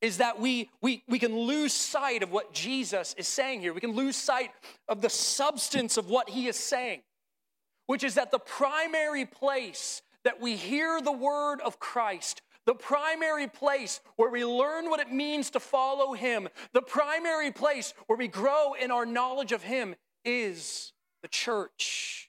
[0.00, 3.72] is that we, we, we can lose sight of what Jesus is saying here.
[3.72, 4.50] We can lose sight
[4.88, 7.02] of the substance of what he is saying,
[7.86, 13.48] which is that the primary place that we hear the word of Christ, the primary
[13.48, 18.28] place where we learn what it means to follow him, the primary place where we
[18.28, 22.27] grow in our knowledge of him is the church.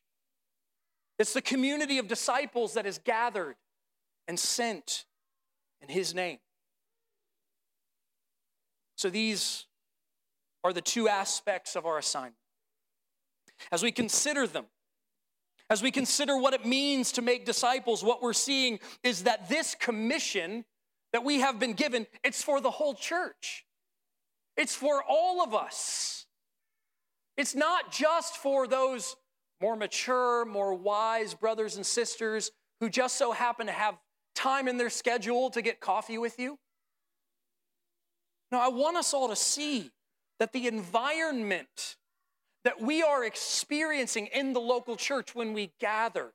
[1.19, 3.55] It's the community of disciples that is gathered
[4.27, 5.05] and sent
[5.81, 6.39] in his name.
[8.95, 9.65] So these
[10.63, 12.35] are the two aspects of our assignment.
[13.71, 14.65] As we consider them,
[15.69, 19.75] as we consider what it means to make disciples, what we're seeing is that this
[19.75, 20.65] commission
[21.11, 23.65] that we have been given, it's for the whole church.
[24.57, 26.25] It's for all of us.
[27.37, 29.15] It's not just for those
[29.61, 33.97] more mature, more wise brothers and sisters who just so happen to have
[34.35, 36.57] time in their schedule to get coffee with you.
[38.51, 39.91] Now, I want us all to see
[40.39, 41.97] that the environment
[42.63, 46.31] that we are experiencing in the local church when we gather,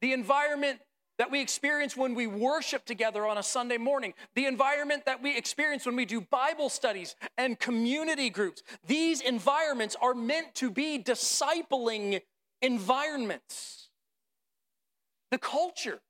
[0.00, 0.80] the environment
[1.18, 5.36] that we experience when we worship together on a Sunday morning, the environment that we
[5.36, 10.98] experience when we do Bible studies and community groups, these environments are meant to be
[10.98, 12.20] discipling
[12.64, 13.88] environments,
[15.30, 16.00] the culture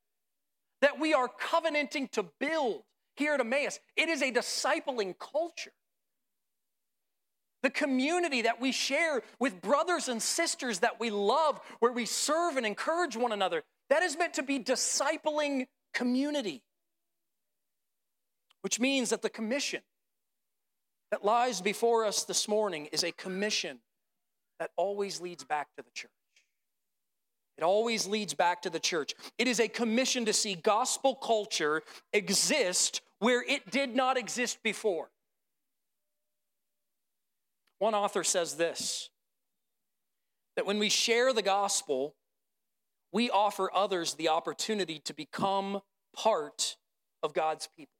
[0.81, 2.83] that we are covenanting to build
[3.15, 3.79] here at Emmaus.
[3.95, 5.71] It is a discipling culture.
[7.63, 12.57] The community that we share with brothers and sisters that we love, where we serve
[12.57, 16.61] and encourage one another, that is meant to be discipling community.
[18.65, 19.81] which means that the commission
[21.11, 23.77] that lies before us this morning is a commission
[24.59, 26.09] that always leads back to the church.
[27.57, 29.13] It always leads back to the church.
[29.37, 35.09] It is a commission to see gospel culture exist where it did not exist before.
[37.79, 39.09] One author says this
[40.55, 42.15] that when we share the gospel,
[43.11, 45.81] we offer others the opportunity to become
[46.15, 46.77] part
[47.23, 47.91] of God's people.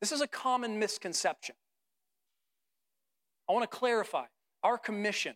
[0.00, 1.54] This is a common misconception.
[3.48, 4.24] I want to clarify
[4.62, 5.34] our commission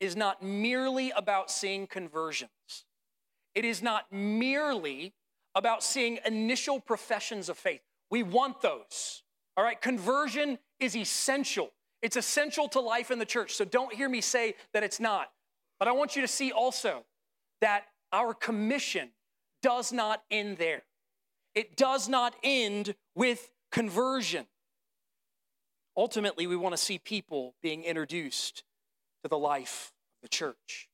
[0.00, 2.84] is not merely about seeing conversions,
[3.54, 5.14] it is not merely
[5.54, 7.80] about seeing initial professions of faith.
[8.10, 9.22] We want those.
[9.56, 11.70] All right, conversion is essential.
[12.02, 13.54] It's essential to life in the church.
[13.54, 15.30] So don't hear me say that it's not.
[15.78, 17.04] But I want you to see also
[17.62, 19.10] that our commission
[19.62, 20.82] does not end there.
[21.54, 24.46] It does not end with conversion.
[25.96, 28.62] Ultimately, we want to see people being introduced
[29.26, 30.88] to the life of the church.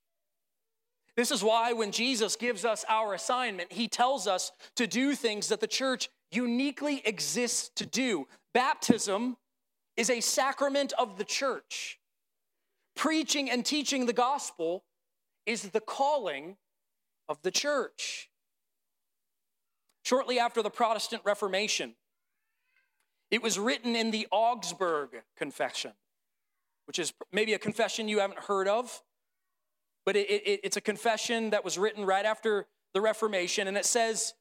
[1.17, 5.49] This is why when Jesus gives us our assignment, he tells us to do things
[5.49, 8.27] that the church uniquely exists to do.
[8.55, 9.37] Baptism
[9.99, 11.99] is a sacrament of the church.
[12.97, 14.85] Preaching and teaching the gospel
[15.45, 16.57] is the calling
[17.29, 18.31] of the church.
[20.05, 21.95] Shortly after the Protestant Reformation,
[23.31, 25.93] it was written in the Augsburg Confession,
[26.87, 29.03] which is maybe a confession you haven't heard of,
[30.05, 33.87] but it, it, it's a confession that was written right after the Reformation, and it
[33.87, 34.35] says,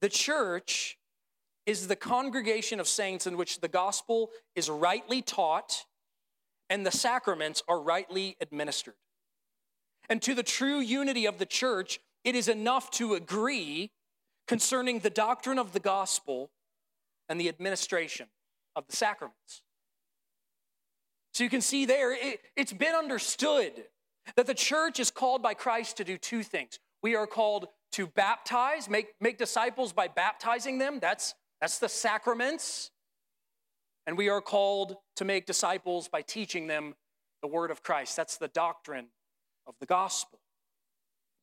[0.00, 0.98] The church
[1.66, 5.84] is the congregation of saints in which the gospel is rightly taught
[6.68, 8.94] and the sacraments are rightly administered.
[10.08, 13.90] And to the true unity of the church, it is enough to agree
[14.48, 16.50] concerning the doctrine of the gospel
[17.28, 18.26] and the administration
[18.74, 19.62] of the sacraments.
[21.32, 23.72] So you can see there, it, it's been understood
[24.36, 26.78] that the church is called by Christ to do two things.
[27.02, 30.98] We are called to baptize, make, make disciples by baptizing them.
[31.00, 32.90] That's, that's the sacraments.
[34.06, 36.94] And we are called to make disciples by teaching them
[37.40, 38.16] the word of Christ.
[38.16, 39.06] That's the doctrine
[39.66, 40.38] of the gospel.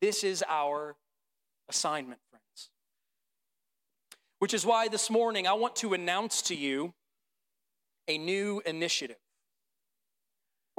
[0.00, 0.96] This is our
[1.68, 2.70] assignment, friends.
[4.38, 6.94] Which is why this morning I want to announce to you
[8.08, 9.18] a new initiative.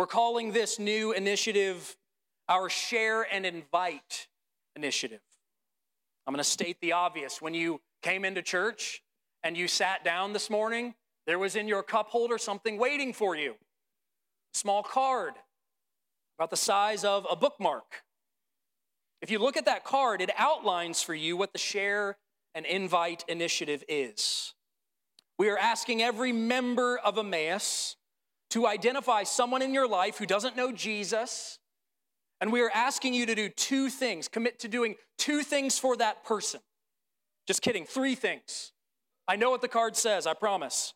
[0.01, 1.95] We're calling this new initiative
[2.49, 4.29] our Share and Invite
[4.75, 5.21] initiative.
[6.25, 7.39] I'm going to state the obvious.
[7.39, 9.03] When you came into church
[9.43, 10.95] and you sat down this morning,
[11.27, 13.53] there was in your cup holder something waiting for you.
[14.55, 15.33] Small card
[16.39, 18.01] about the size of a bookmark.
[19.21, 22.17] If you look at that card, it outlines for you what the Share
[22.55, 24.55] and Invite initiative is.
[25.37, 27.97] We are asking every member of Emmaus
[28.51, 31.59] to identify someone in your life who doesn't know Jesus.
[32.39, 35.95] And we are asking you to do two things, commit to doing two things for
[35.97, 36.59] that person.
[37.47, 38.71] Just kidding, three things.
[39.27, 40.93] I know what the card says, I promise.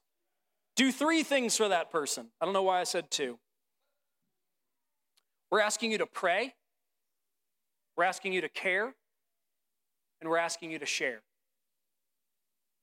[0.76, 2.28] Do three things for that person.
[2.42, 3.40] I don't know why I said two.
[5.52, 6.54] We're asking you to pray,
[7.96, 8.94] we're asking you to care,
[10.20, 11.22] and we're asking you to share.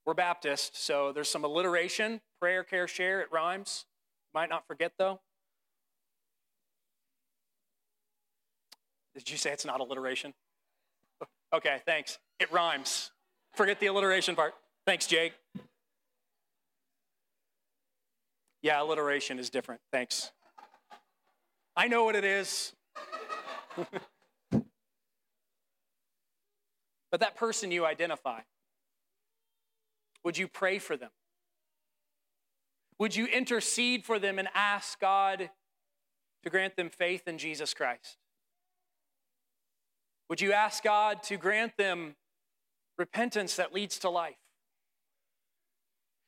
[0.07, 3.21] We're Baptist, so there's some alliteration prayer, care, share.
[3.21, 3.85] It rhymes.
[4.35, 5.21] Might not forget though.
[9.15, 10.33] Did you say it's not alliteration?
[11.53, 12.19] Okay, thanks.
[12.41, 13.11] It rhymes.
[13.55, 14.55] Forget the alliteration part.
[14.87, 15.35] Thanks, Jake.
[18.63, 19.83] Yeah, alliteration is different.
[19.93, 20.33] Thanks.
[21.77, 22.73] I know what it is.
[27.11, 28.41] but that person you identify,
[30.25, 31.11] would you pray for them?
[32.99, 35.51] Would you intercede for them and ask God
[36.45, 38.19] to grant them faith in Jesus Christ?
[40.29, 42.17] Would you ask God to grant them
[42.99, 44.37] repentance that leads to life?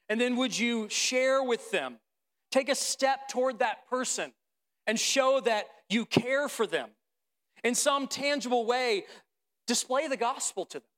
[0.08, 1.96] And then would you share with them,
[2.50, 4.32] take a step toward that person
[4.86, 6.90] and show that you care for them
[7.62, 9.04] in some tangible way?
[9.66, 10.88] Display the gospel to them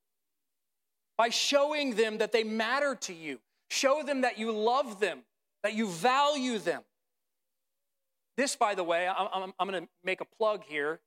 [1.17, 3.39] by showing them that they matter to you.
[3.71, 5.21] Show them that you love them,
[5.67, 6.83] that you value them.
[8.37, 11.01] This, by the way, I'm, I'm, I'm going to make a plug here.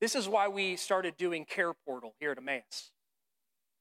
[0.00, 2.90] This is why we started doing Care Portal here at Emmaus.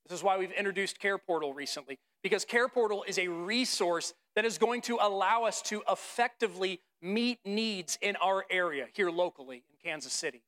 [0.07, 4.45] This is why we've introduced Care Portal recently, because Care Portal is a resource that
[4.45, 9.89] is going to allow us to effectively meet needs in our area here locally in
[9.89, 10.43] Kansas City.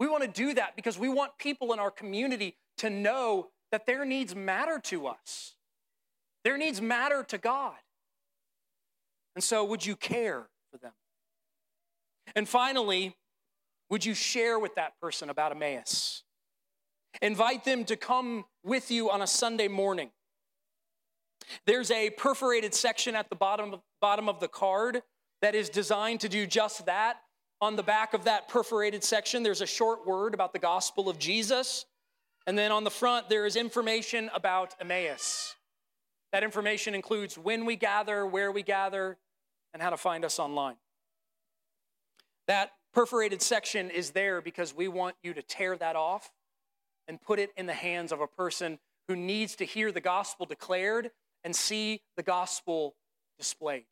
[0.00, 3.84] We want to do that because we want people in our community to know that
[3.84, 5.54] their needs matter to us.
[6.44, 7.74] Their needs matter to God.
[9.34, 10.92] And so, would you care for them?
[12.36, 13.16] And finally,
[13.90, 16.22] would you share with that person about Emmaus?
[17.22, 20.10] Invite them to come with you on a Sunday morning.
[21.66, 25.02] There's a perforated section at the bottom, bottom of the card
[25.42, 27.18] that is designed to do just that.
[27.60, 31.18] On the back of that perforated section, there's a short word about the gospel of
[31.18, 31.86] Jesus.
[32.46, 35.54] And then on the front, there is information about Emmaus.
[36.32, 39.18] That information includes when we gather, where we gather,
[39.74, 40.76] and how to find us online.
[42.46, 46.30] That perforated section is there because we want you to tear that off
[47.08, 50.46] and put it in the hands of a person who needs to hear the gospel
[50.46, 51.10] declared
[51.42, 52.94] and see the gospel
[53.36, 53.84] displayed.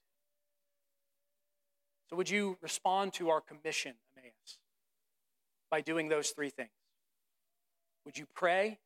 [2.09, 4.59] So, would you respond to our commission, Emmaus,
[5.71, 6.71] by doing those three things?
[8.05, 8.79] Would you pray?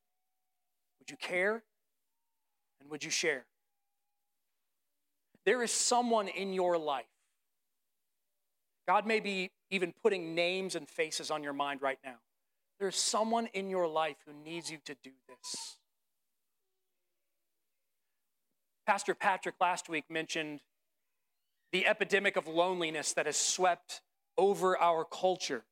[0.98, 1.62] Would you care?
[2.80, 3.44] And would you share?
[5.46, 7.06] There is someone in your life.
[8.86, 12.16] God may be even putting names and faces on your mind right now.
[12.78, 15.78] There's someone in your life who needs you to do this.
[18.86, 20.60] Pastor Patrick last week mentioned
[21.72, 24.02] the epidemic of loneliness that has swept
[24.36, 25.64] over our culture.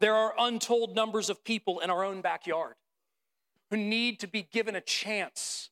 [0.00, 2.74] There are untold numbers of people in our own backyard
[3.70, 5.70] who need to be given a chance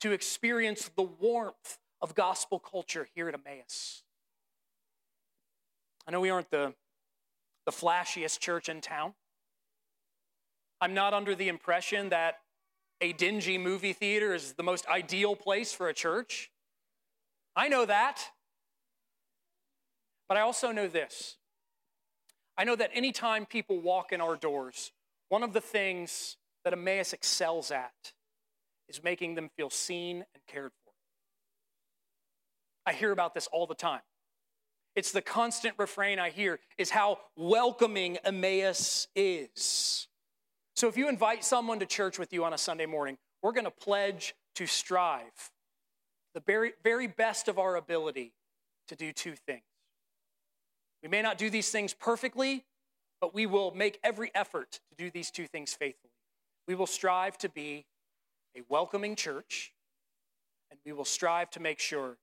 [0.00, 4.02] to experience the warmth of gospel culture here at Emmaus.
[6.06, 6.74] I know we aren't the,
[7.64, 9.14] the flashiest church in town.
[10.82, 12.40] I'm not under the impression that
[13.00, 16.50] a dingy movie theater is the most ideal place for a church.
[17.56, 18.20] I know that.
[20.28, 21.38] But I also know this
[22.58, 24.92] I know that anytime people walk in our doors,
[25.30, 28.12] one of the things that Emmaus excels at
[28.90, 30.83] is making them feel seen and cared for.
[32.86, 34.00] I hear about this all the time.
[34.94, 40.06] It's the constant refrain I hear is how welcoming Emmaus is.
[40.76, 43.64] So if you invite someone to church with you on a Sunday morning, we're going
[43.64, 45.50] to pledge to strive
[46.34, 48.32] the very, very best of our ability
[48.88, 49.62] to do two things.
[51.02, 52.64] We may not do these things perfectly,
[53.20, 56.12] but we will make every effort to do these two things faithfully.
[56.66, 57.86] We will strive to be
[58.56, 59.72] a welcoming church,
[60.70, 62.16] and we will strive to make sure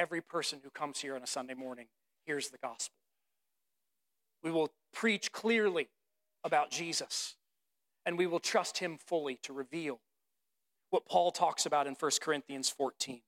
[0.00, 1.86] every person who comes here on a Sunday morning
[2.24, 2.96] hears the gospel.
[4.42, 5.88] We will preach clearly
[6.42, 7.36] about Jesus
[8.06, 10.00] and we will trust him fully to reveal
[10.88, 13.20] what Paul talks about in 1 Corinthians 14.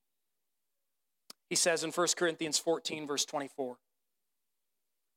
[1.47, 3.77] He says in 1 Corinthians 14, verse 24,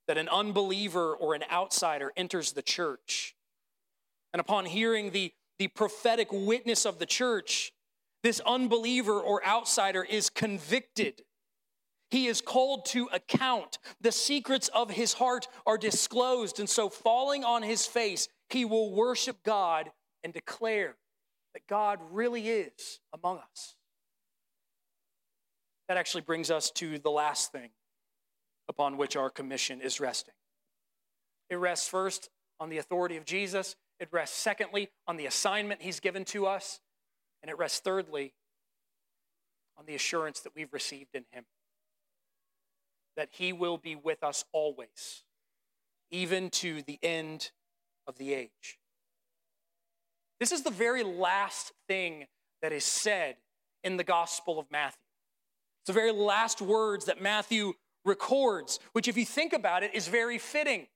[0.08, 3.34] that an unbeliever or an outsider enters the church.
[4.34, 7.72] And upon hearing the, the prophetic witness of the church,
[8.22, 11.22] this unbeliever or outsider is convicted.
[12.16, 13.76] He is called to account.
[14.00, 16.58] The secrets of his heart are disclosed.
[16.58, 19.90] And so, falling on his face, he will worship God
[20.24, 20.96] and declare
[21.52, 23.74] that God really is among us.
[25.88, 27.68] That actually brings us to the last thing
[28.66, 30.34] upon which our commission is resting.
[31.50, 36.00] It rests first on the authority of Jesus, it rests secondly on the assignment he's
[36.00, 36.80] given to us,
[37.42, 38.32] and it rests thirdly
[39.76, 41.44] on the assurance that we've received in him
[43.16, 45.24] that he will be with us always,
[46.10, 47.50] even to the end
[48.06, 48.78] of the age.
[50.38, 52.26] This is the very last thing
[52.62, 53.36] that is said
[53.82, 54.98] in the Gospel of Matthew.
[55.82, 57.72] It's the very last words that Matthew
[58.04, 60.86] records, which, if you think about it, is very fitting.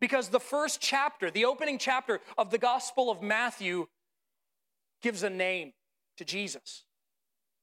[0.00, 3.86] Because the first chapter, the opening chapter of the Gospel of Matthew,
[5.02, 5.72] gives a name
[6.18, 6.84] to Jesus.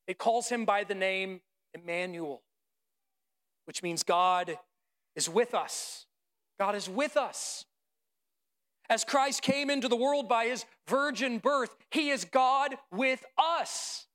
[0.08, 1.42] It calls him by the name
[1.74, 2.42] Emmanuel,
[3.66, 4.58] which means God
[5.16, 6.06] is with us.
[6.60, 7.66] God is with us.
[8.90, 14.08] As Christ came into the world by his virgin birth, he is God with us.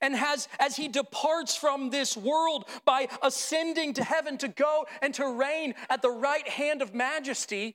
[0.00, 5.12] And has, as he departs from this world by ascending to heaven to go and
[5.14, 7.74] to reign at the right hand of majesty,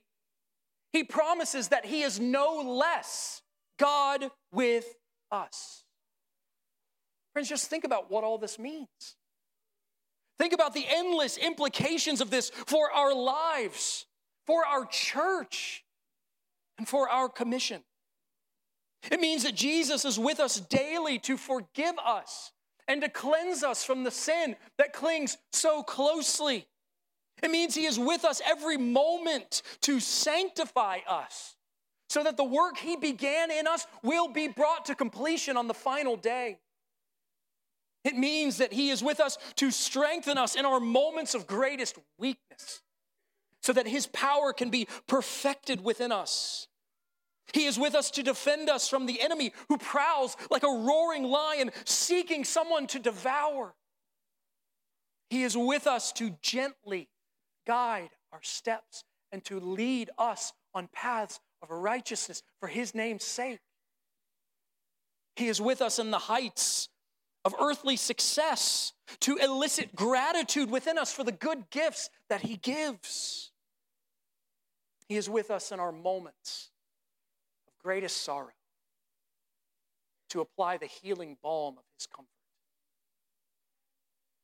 [0.92, 3.42] he promises that he is no less
[3.78, 4.86] God with
[5.30, 5.84] us.
[7.34, 9.16] Friends, just think about what all this means.
[10.38, 14.06] Think about the endless implications of this for our lives,
[14.46, 15.84] for our church,
[16.78, 17.82] and for our commission.
[19.10, 22.52] It means that Jesus is with us daily to forgive us
[22.88, 26.66] and to cleanse us from the sin that clings so closely.
[27.42, 31.54] It means He is with us every moment to sanctify us
[32.08, 35.74] so that the work He began in us will be brought to completion on the
[35.74, 36.58] final day.
[38.04, 41.98] It means that He is with us to strengthen us in our moments of greatest
[42.18, 42.82] weakness
[43.62, 46.68] so that His power can be perfected within us.
[47.52, 51.24] He is with us to defend us from the enemy who prowls like a roaring
[51.24, 53.74] lion seeking someone to devour.
[55.30, 57.08] He is with us to gently
[57.66, 63.60] guide our steps and to lead us on paths of righteousness for His name's sake.
[65.36, 66.88] He is with us in the heights
[67.44, 73.50] of earthly success to elicit gratitude within us for the good gifts that He gives.
[75.08, 76.70] He is with us in our moments
[77.68, 78.48] of greatest sorrow
[80.30, 82.28] to apply the healing balm of His comfort.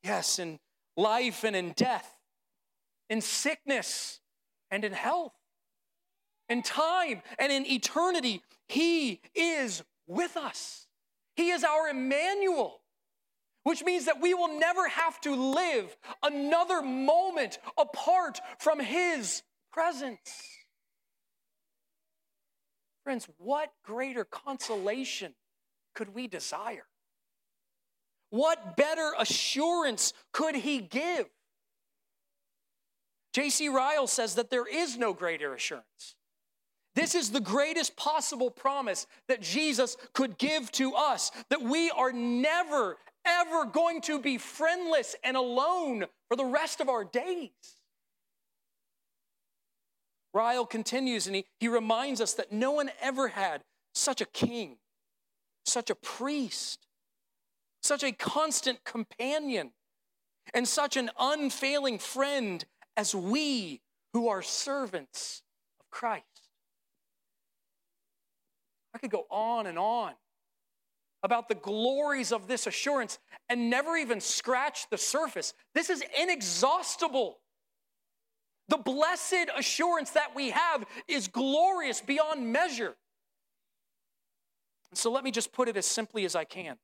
[0.05, 0.59] Yes, in
[0.97, 2.17] life and in death,
[3.09, 4.21] in sickness
[4.71, 5.33] and in health,
[6.49, 10.87] in time and in eternity, He is with us.
[11.37, 12.80] He is our Emmanuel,
[13.63, 19.43] which means that we will never have to live another moment apart from His
[19.73, 20.59] presence.
[23.05, 25.35] Friends, what greater consolation
[25.95, 26.87] could we desire?
[28.31, 31.27] What better assurance could He give?
[33.33, 33.69] J.C.
[33.69, 36.17] Ryle says that there is no greater assurance.
[36.95, 42.13] This is the greatest possible promise that Jesus could give to us that we are
[42.13, 47.51] never, ever going to be friendless and alone for the rest of our days.
[50.33, 53.63] Ryle continues and he, he reminds us that no one ever had
[53.95, 54.77] such a king,
[55.65, 56.87] such a priest,
[57.83, 59.73] such a constant companion,
[60.55, 62.65] and such an unfailing friend
[62.97, 63.81] as we
[64.13, 65.43] who are servants
[65.81, 66.25] of Christ.
[68.95, 70.13] I could go on and on
[71.23, 73.19] about the glories of this assurance
[73.49, 75.55] and never even scratch the surface.
[75.75, 77.39] This is inexhaustible.
[78.69, 82.97] The blessed assurance that we have is glorious beyond measure.
[84.95, 86.77] So let me just put it as simply as I can.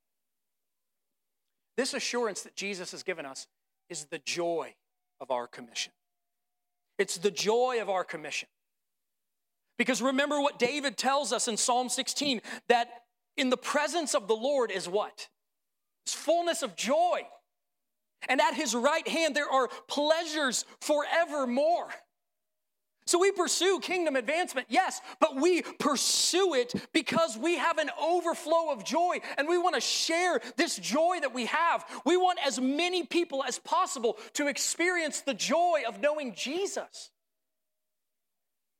[1.76, 3.46] This assurance that Jesus has given us
[3.88, 4.74] is the joy
[5.20, 5.92] of our commission.
[6.98, 8.48] It's the joy of our commission.
[9.78, 12.88] Because remember what David tells us in Psalm 16 that
[13.36, 15.28] in the presence of the Lord is what?
[16.04, 17.22] It's fullness of joy.
[18.28, 21.88] And at his right hand there are pleasures forevermore.
[23.06, 28.72] So we pursue kingdom advancement, yes, but we pursue it because we have an overflow
[28.72, 31.84] of joy and we want to share this joy that we have.
[32.04, 37.10] We want as many people as possible to experience the joy of knowing Jesus.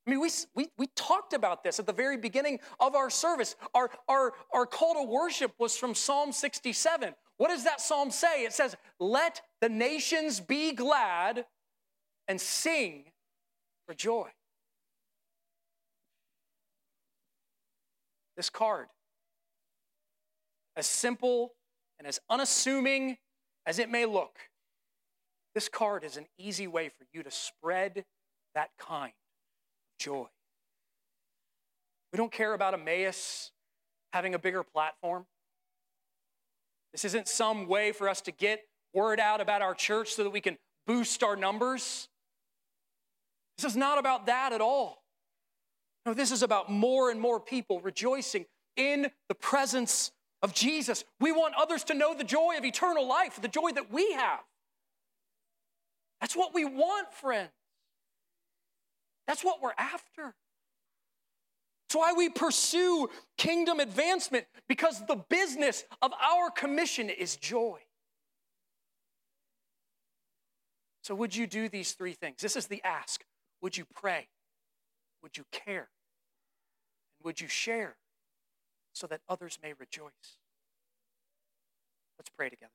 [0.06, 3.56] I mean, we, we, we talked about this at the very beginning of our service.
[3.74, 7.14] Our, our, our call to worship was from Psalm 67.
[7.38, 8.44] What does that psalm say?
[8.44, 11.44] It says, Let the nations be glad
[12.28, 13.06] and sing
[13.86, 14.28] for joy.
[18.36, 18.86] This card,
[20.76, 21.54] as simple
[21.98, 23.16] and as unassuming
[23.64, 24.38] as it may look,
[25.54, 28.04] this card is an easy way for you to spread
[28.54, 29.12] that kind
[29.98, 30.26] joy.
[32.12, 33.50] We don't care about Emmaus
[34.12, 35.26] having a bigger platform.
[36.92, 38.60] This isn't some way for us to get
[38.94, 42.08] word out about our church so that we can boost our numbers.
[43.58, 45.02] This is not about that at all.
[46.06, 51.04] No, this is about more and more people rejoicing in the presence of Jesus.
[51.20, 54.40] We want others to know the joy of eternal life, the joy that we have.
[56.20, 57.50] That's what we want, friends.
[59.26, 60.34] That's what we're after.
[61.88, 67.78] That's why we pursue kingdom advancement, because the business of our commission is joy.
[71.02, 72.38] So, would you do these three things?
[72.40, 73.24] This is the ask.
[73.62, 74.26] Would you pray?
[75.22, 75.88] Would you care?
[77.18, 77.96] And would you share
[78.92, 80.38] so that others may rejoice?
[82.18, 82.72] Let's pray together.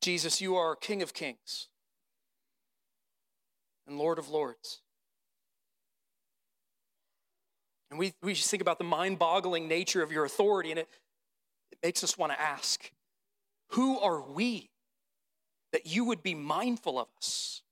[0.00, 1.68] Jesus, you are King of Kings
[3.86, 4.80] and Lord of Lords.
[7.90, 10.88] And we, we just think about the mind boggling nature of your authority, and it,
[11.72, 12.90] it makes us want to ask
[13.72, 14.70] who are we
[15.72, 17.62] that you would be mindful of us,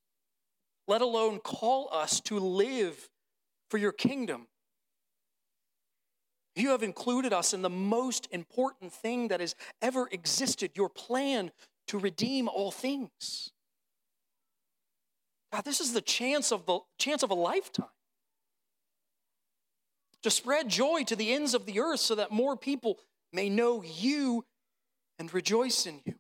[0.87, 3.09] let alone call us to live
[3.71, 4.47] for your kingdom?
[6.55, 11.51] You have included us in the most important thing that has ever existed your plan
[11.89, 13.51] to redeem all things.
[15.53, 17.87] God, this is the chance of the chance of a lifetime.
[20.23, 22.99] to spread joy to the ends of the earth so that more people
[23.33, 24.45] may know you
[25.21, 26.15] and rejoice in you.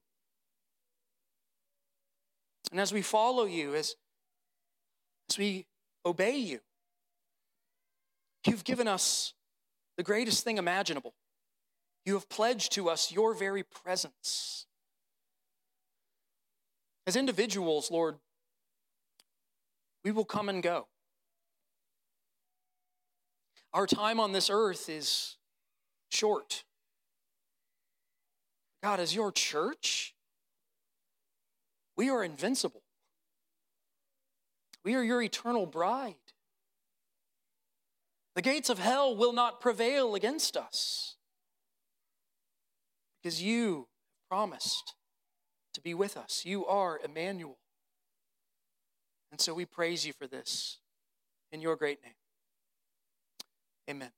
[2.70, 3.96] And as we follow you, as,
[5.28, 5.66] as we
[6.04, 6.60] obey you,
[8.46, 9.34] you've given us
[9.96, 11.14] the greatest thing imaginable.
[12.04, 14.66] You have pledged to us your very presence.
[17.06, 18.16] As individuals, Lord,
[20.04, 20.88] we will come and go.
[23.72, 25.36] Our time on this earth is
[26.08, 26.64] short.
[28.82, 30.14] God, as your church,
[31.96, 32.82] we are invincible.
[34.84, 36.14] We are your eternal bride.
[38.34, 41.16] The gates of hell will not prevail against us
[43.22, 43.88] because you
[44.28, 44.94] promised
[45.76, 46.42] to be with us.
[46.44, 47.58] You are Emmanuel.
[49.30, 50.78] And so we praise you for this
[51.52, 52.14] in your great name.
[53.88, 54.10] Amen.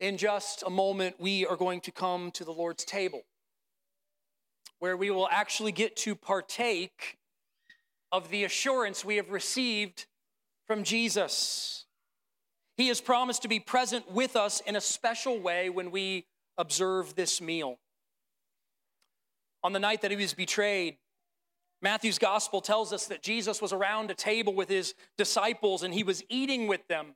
[0.00, 3.22] In just a moment, we are going to come to the Lord's table
[4.78, 7.18] where we will actually get to partake
[8.12, 10.06] of the assurance we have received
[10.68, 11.84] from Jesus.
[12.76, 16.26] He has promised to be present with us in a special way when we
[16.56, 17.80] observe this meal.
[19.62, 20.96] On the night that he was betrayed,
[21.80, 26.02] Matthew's gospel tells us that Jesus was around a table with his disciples and he
[26.02, 27.14] was eating with them.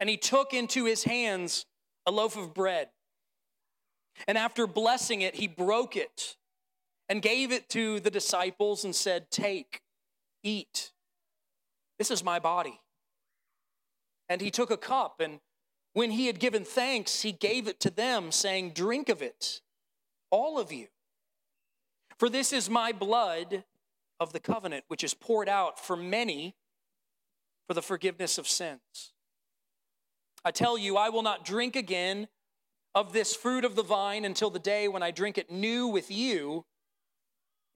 [0.00, 1.66] And he took into his hands
[2.06, 2.88] a loaf of bread.
[4.26, 6.36] And after blessing it, he broke it
[7.08, 9.82] and gave it to the disciples and said, Take,
[10.42, 10.92] eat.
[11.98, 12.80] This is my body.
[14.28, 15.40] And he took a cup, and
[15.94, 19.62] when he had given thanks, he gave it to them, saying, Drink of it,
[20.30, 20.88] all of you.
[22.18, 23.64] For this is my blood
[24.18, 26.56] of the covenant, which is poured out for many
[27.68, 29.12] for the forgiveness of sins.
[30.44, 32.28] I tell you, I will not drink again
[32.94, 36.10] of this fruit of the vine until the day when I drink it new with
[36.10, 36.64] you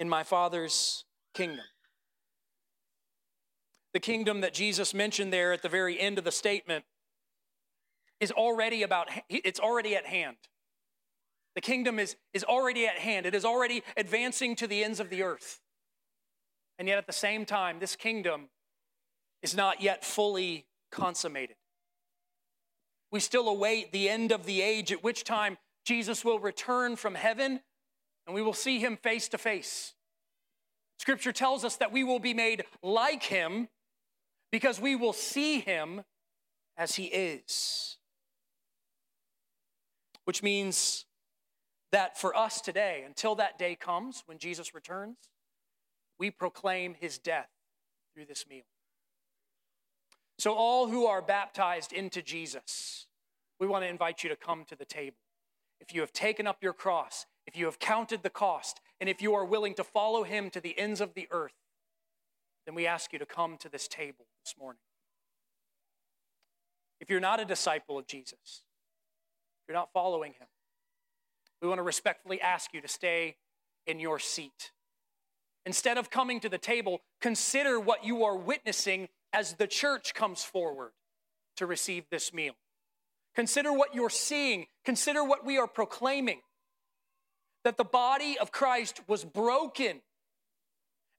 [0.01, 1.65] in my Father's kingdom.
[3.93, 6.85] The kingdom that Jesus mentioned there at the very end of the statement
[8.21, 10.37] is already about, it's already at hand.
[11.55, 13.27] The kingdom is, is already at hand.
[13.27, 15.61] It is already advancing to the ends of the earth.
[16.79, 18.49] And yet, at the same time, this kingdom
[19.43, 21.57] is not yet fully consummated.
[23.11, 27.15] We still await the end of the age, at which time Jesus will return from
[27.15, 27.61] heaven
[28.27, 29.95] and we will see him face to face.
[30.99, 33.69] Scripture tells us that we will be made like him
[34.53, 36.03] because we will see him
[36.77, 37.97] as he is.
[40.25, 41.05] Which means
[41.93, 45.17] that for us today, until that day comes when Jesus returns,
[46.19, 47.49] we proclaim his death
[48.15, 48.65] through this meal.
[50.39, 53.07] So, all who are baptized into Jesus,
[53.61, 55.19] we want to invite you to come to the table.
[55.81, 59.21] If you have taken up your cross, if you have counted the cost, and if
[59.21, 61.55] you are willing to follow him to the ends of the earth,
[62.67, 64.81] then we ask you to come to this table this morning.
[67.01, 68.63] If you're not a disciple of Jesus,
[69.67, 70.47] you're not following him,
[71.63, 73.37] we want to respectfully ask you to stay
[73.87, 74.73] in your seat.
[75.65, 80.43] Instead of coming to the table, consider what you are witnessing as the church comes
[80.43, 80.91] forward
[81.57, 82.55] to receive this meal.
[83.37, 84.67] Consider what you're seeing.
[84.85, 86.41] Consider what we are proclaiming
[87.65, 90.03] that the body of Christ was broken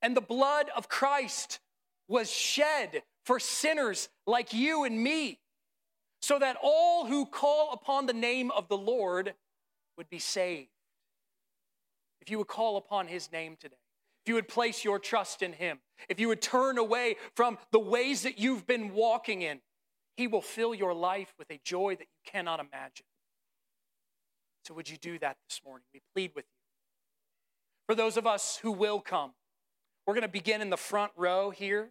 [0.02, 1.62] and the blood of Christ
[2.10, 5.40] was shed for sinners like you and me,
[6.22, 9.34] so that all who call upon the name of the Lord
[9.98, 10.70] would be saved.
[12.22, 13.76] If you would call upon his name today,
[14.26, 17.80] if you would place your trust in him, if you would turn away from the
[17.80, 19.60] ways that you've been walking in,
[20.16, 23.06] he will fill your life with a joy that you cannot imagine.
[24.66, 25.84] So, would you do that this morning?
[25.94, 26.58] We plead with you.
[27.88, 29.34] For those of us who will come,
[30.08, 31.90] we're going to begin in the front row here,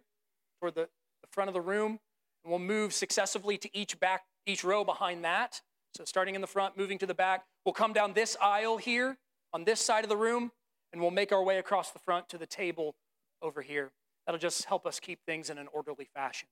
[0.59, 0.89] toward the,
[1.21, 1.99] the front of the room,
[2.43, 5.61] and we'll move successively to each back, each row behind that.
[5.95, 9.17] So, starting in the front, moving to the back, we'll come down this aisle here
[9.53, 10.51] on this side of the room,
[10.91, 12.95] and we'll make our way across the front to the table
[13.41, 13.91] over here.
[14.25, 16.47] That'll just help us keep things in an orderly fashion.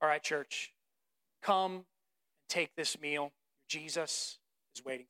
[0.00, 0.72] All right, church,
[1.42, 1.84] come and
[2.48, 3.32] take this meal.
[3.68, 4.38] Jesus
[4.76, 5.06] is waiting